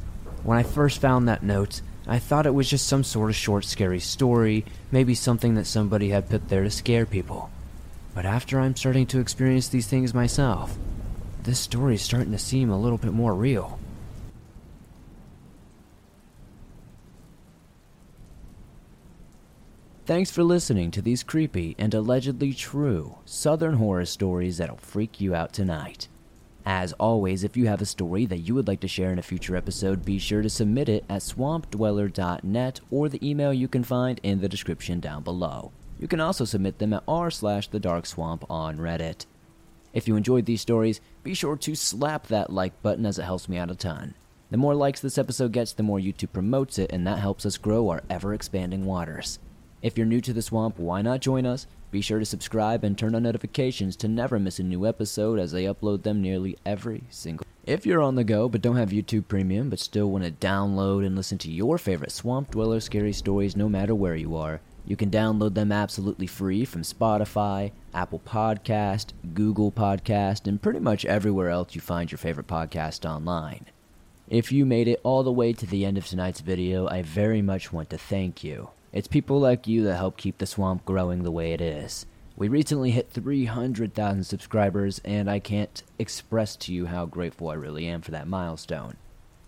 when 0.45 0.59
I 0.59 0.63
first 0.63 1.01
found 1.01 1.27
that 1.27 1.43
note, 1.43 1.81
I 2.07 2.21
thought 2.21 2.47
it 2.47 2.55
was 2.55 2.71
just 2.71 2.87
some 2.87 3.03
sort 3.03 3.31
of 3.31 3.37
short, 3.37 3.65
scary 3.65 3.99
story, 3.99 4.65
maybe 4.93 5.15
something 5.15 5.55
that 5.57 5.67
somebody 5.67 6.11
had 6.11 6.31
put 6.31 6.49
there 6.49 6.63
to 6.63 6.71
scare 6.71 7.07
people. 7.07 7.51
But 8.17 8.25
after 8.25 8.59
I'm 8.59 8.75
starting 8.75 9.05
to 9.09 9.21
experience 9.21 9.69
these 9.69 9.89
things 9.89 10.15
myself, 10.15 10.79
this 11.43 11.59
story 11.59 11.97
is 11.97 12.03
starting 12.03 12.33
to 12.33 12.39
seem 12.39 12.71
a 12.71 12.81
little 12.81 12.97
bit 12.97 13.13
more 13.13 13.35
real. 13.35 13.79
Thanks 20.07 20.31
for 20.31 20.43
listening 20.43 20.91
to 20.93 21.03
these 21.03 21.23
creepy 21.23 21.77
and 21.79 21.93
allegedly 21.93 22.55
true 22.55 23.19
Southern 23.27 23.75
horror 23.75 24.07
stories 24.07 24.57
that'll 24.57 24.79
freak 24.79 25.21
you 25.21 25.35
out 25.35 25.53
tonight. 25.53 26.09
As 26.65 26.95
always, 26.95 27.45
if 27.45 27.55
you 27.55 27.67
have 27.67 27.83
a 27.83 27.87
story 27.87 28.25
that 28.25 28.39
you 28.39 28.55
would 28.55 28.67
like 28.67 28.81
to 28.81 28.89
share 28.89 29.13
in 29.13 29.19
a 29.19 29.23
future 29.23 29.57
episode, 29.57 30.07
be 30.07 30.19
sure 30.19 30.41
to 30.41 30.49
submit 30.49 30.89
it 30.89 31.05
at 31.11 31.21
swampdweller.net 31.21 32.81
or 32.91 33.11
the 33.11 33.29
email 33.29 33.53
you 33.53 33.69
can 33.69 33.85
find 33.85 34.21
in 34.23 34.41
the 34.41 34.49
description 34.49 35.01
down 35.01 35.23
below. 35.23 35.71
You 35.99 36.09
can 36.09 36.21
also 36.21 36.45
submit 36.45 36.79
them 36.79 36.93
at 36.93 37.03
r 37.09 37.31
slash 37.31 37.69
the 37.69 37.81
dark 37.81 38.07
swamp 38.07 38.45
on 38.51 38.79
Reddit. 38.79 39.27
If 39.95 40.07
you 40.07 40.17
enjoyed 40.17 40.45
these 40.45 40.61
stories, 40.61 41.01
be 41.23 41.33
sure 41.33 41.57
to 41.57 41.75
slap 41.75 42.27
that 42.27 42.53
like 42.53 42.83
button 42.83 43.07
as 43.07 43.19
it 43.19 43.25
helps 43.25 43.49
me 43.49 43.57
out 43.57 43.71
a 43.71 43.75
ton. 43.75 44.15
The 44.51 44.59
more 44.59 44.75
likes 44.75 45.01
this 45.01 45.19
episode 45.19 45.53
gets, 45.53 45.73
the 45.73 45.83
more 45.83 45.99
YouTube 45.99 46.33
promotes 46.33 46.79
it, 46.79 46.93
and 46.93 47.07
that 47.07 47.19
helps 47.19 47.47
us 47.47 47.57
grow 47.57 47.89
our 47.89 48.03
ever 48.11 48.35
expanding 48.35 48.85
waters. 48.85 49.39
If 49.83 49.97
you're 49.97 50.07
new 50.07 50.21
to 50.21 50.33
the 50.33 50.43
swamp, 50.43 50.79
why 50.79 51.03
not 51.03 51.21
join 51.21 51.47
us? 51.47 51.67
Be 51.91 52.01
sure 52.01 52.19
to 52.19 52.25
subscribe 52.25 52.85
and 52.85 52.97
turn 52.97 53.15
on 53.15 53.23
notifications 53.23 53.97
to 53.97 54.09
never 54.09 54.39
miss 54.39 54.59
a 54.59 54.63
new 54.63 54.87
episode 54.87 55.39
as 55.39 55.55
I 55.55 55.63
upload 55.63 56.03
them 56.03 56.21
nearly 56.21 56.59
every 56.67 57.05
single. 57.09 57.47
If 57.65 57.87
you're 57.87 58.03
on 58.03 58.17
the 58.17 58.25
go 58.25 58.49
but 58.49 58.63
don't 58.63 58.77
have 58.77 58.91
YouTube 58.91 59.29
Premium 59.29 59.71
but 59.71 59.79
still 59.79 60.11
want 60.11 60.25
to 60.25 60.31
download 60.31 61.07
and 61.07 61.17
listen 61.17 61.39
to 61.39 61.51
your 61.51 61.79
favorite 61.79 62.13
Swamp 62.13 62.51
Dweller 62.51 62.81
scary 62.81 63.13
stories 63.13 63.57
no 63.57 63.69
matter 63.69 63.95
where 63.95 64.17
you 64.17 64.37
are, 64.37 64.61
you 64.87 64.97
can 64.97 65.11
download 65.11 65.55
them 65.55 65.73
absolutely 65.73 66.29
free 66.29 66.65
from 66.65 66.83
Spotify, 66.83 67.73
Apple 67.93 68.21
Podcast, 68.25 69.13
Google 69.35 69.73
Podcast, 69.73 70.47
and 70.47 70.63
pretty 70.63 70.79
much 70.79 71.05
everywhere 71.05 71.51
else 71.51 71.75
you 71.75 71.81
find 71.81 72.11
your 72.11 72.19
favorite 72.19 72.47
podcast 72.47 73.05
online. 73.05 73.67
If 74.29 74.53
you 74.53 74.65
made 74.65 74.89
it 74.89 75.01
all 75.03 75.23
the 75.23 75.33
way 75.33 75.53
to 75.53 75.67
the 75.67 75.85
end 75.85 75.99
of 75.99 76.07
tonight's 76.07 76.41
video, 76.41 76.89
I 76.89 77.03
very 77.03 77.43
much 77.43 77.73
want 77.73 77.91
to 77.91 77.99
thank 77.99 78.45
you. 78.45 78.71
It's 78.93 79.09
people 79.09 79.41
like 79.41 79.67
you 79.67 79.83
that 79.85 79.97
help 79.97 80.17
keep 80.17 80.39
the 80.39 80.47
swamp 80.47 80.85
growing 80.85 81.23
the 81.23 81.31
way 81.33 81.53
it 81.53 81.61
is. 81.61 82.07
We 82.37 82.49
recently 82.49 82.91
hit 82.93 83.11
300,000 83.11 84.25
subscribers, 84.25 85.01
and 85.05 85.31
I 85.31 85.39
can't 85.39 85.83
express 85.99 86.55
to 86.57 86.73
you 86.73 86.87
how 86.87 87.07
grateful 87.07 87.49
I 87.49 87.55
really 87.55 87.87
am 87.87 88.03
for 88.03 88.13
that 88.13 88.29
milestone. 88.29 88.97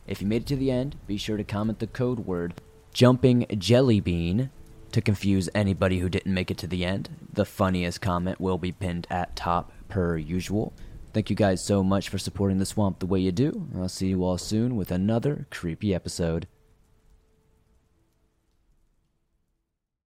If 0.07 0.20
you 0.20 0.26
made 0.26 0.43
it 0.43 0.49
to 0.49 0.57
the 0.57 0.70
end, 0.70 0.97
be 1.07 1.16
sure 1.16 1.36
to 1.36 1.45
comment 1.45 1.78
the 1.78 1.86
code 1.86 2.20
word 2.20 2.55
jumping 2.95 3.47
jelly 3.59 4.01
bean 4.01 4.51
to 4.99 5.03
confuse 5.03 5.49
anybody 5.55 6.01
who 6.01 6.09
didn't 6.09 6.34
make 6.34 6.51
it 6.51 6.59
to 6.59 6.66
the 6.66 6.84
end. 6.84 7.09
The 7.32 7.44
funniest 7.44 8.01
comment 8.01 8.40
will 8.40 8.59
be 8.59 8.72
pinned 8.72 9.07
at 9.09 9.36
top 9.36 9.70
per 9.88 10.16
usual. 10.16 10.72
Thank 11.12 11.30
you 11.30 11.36
guys 11.36 11.64
so 11.64 11.84
much 11.84 12.09
for 12.09 12.18
supporting 12.18 12.59
the 12.59 12.66
swamp 12.66 12.99
the 12.99 13.07
way 13.07 13.20
you 13.20 13.30
do. 13.30 13.68
I'll 13.76 13.88
see 13.88 14.09
you 14.09 14.24
all 14.24 14.38
soon 14.38 14.76
with 14.76 14.90
another 14.90 15.46
creepy 15.51 15.94
episode. 15.94 16.49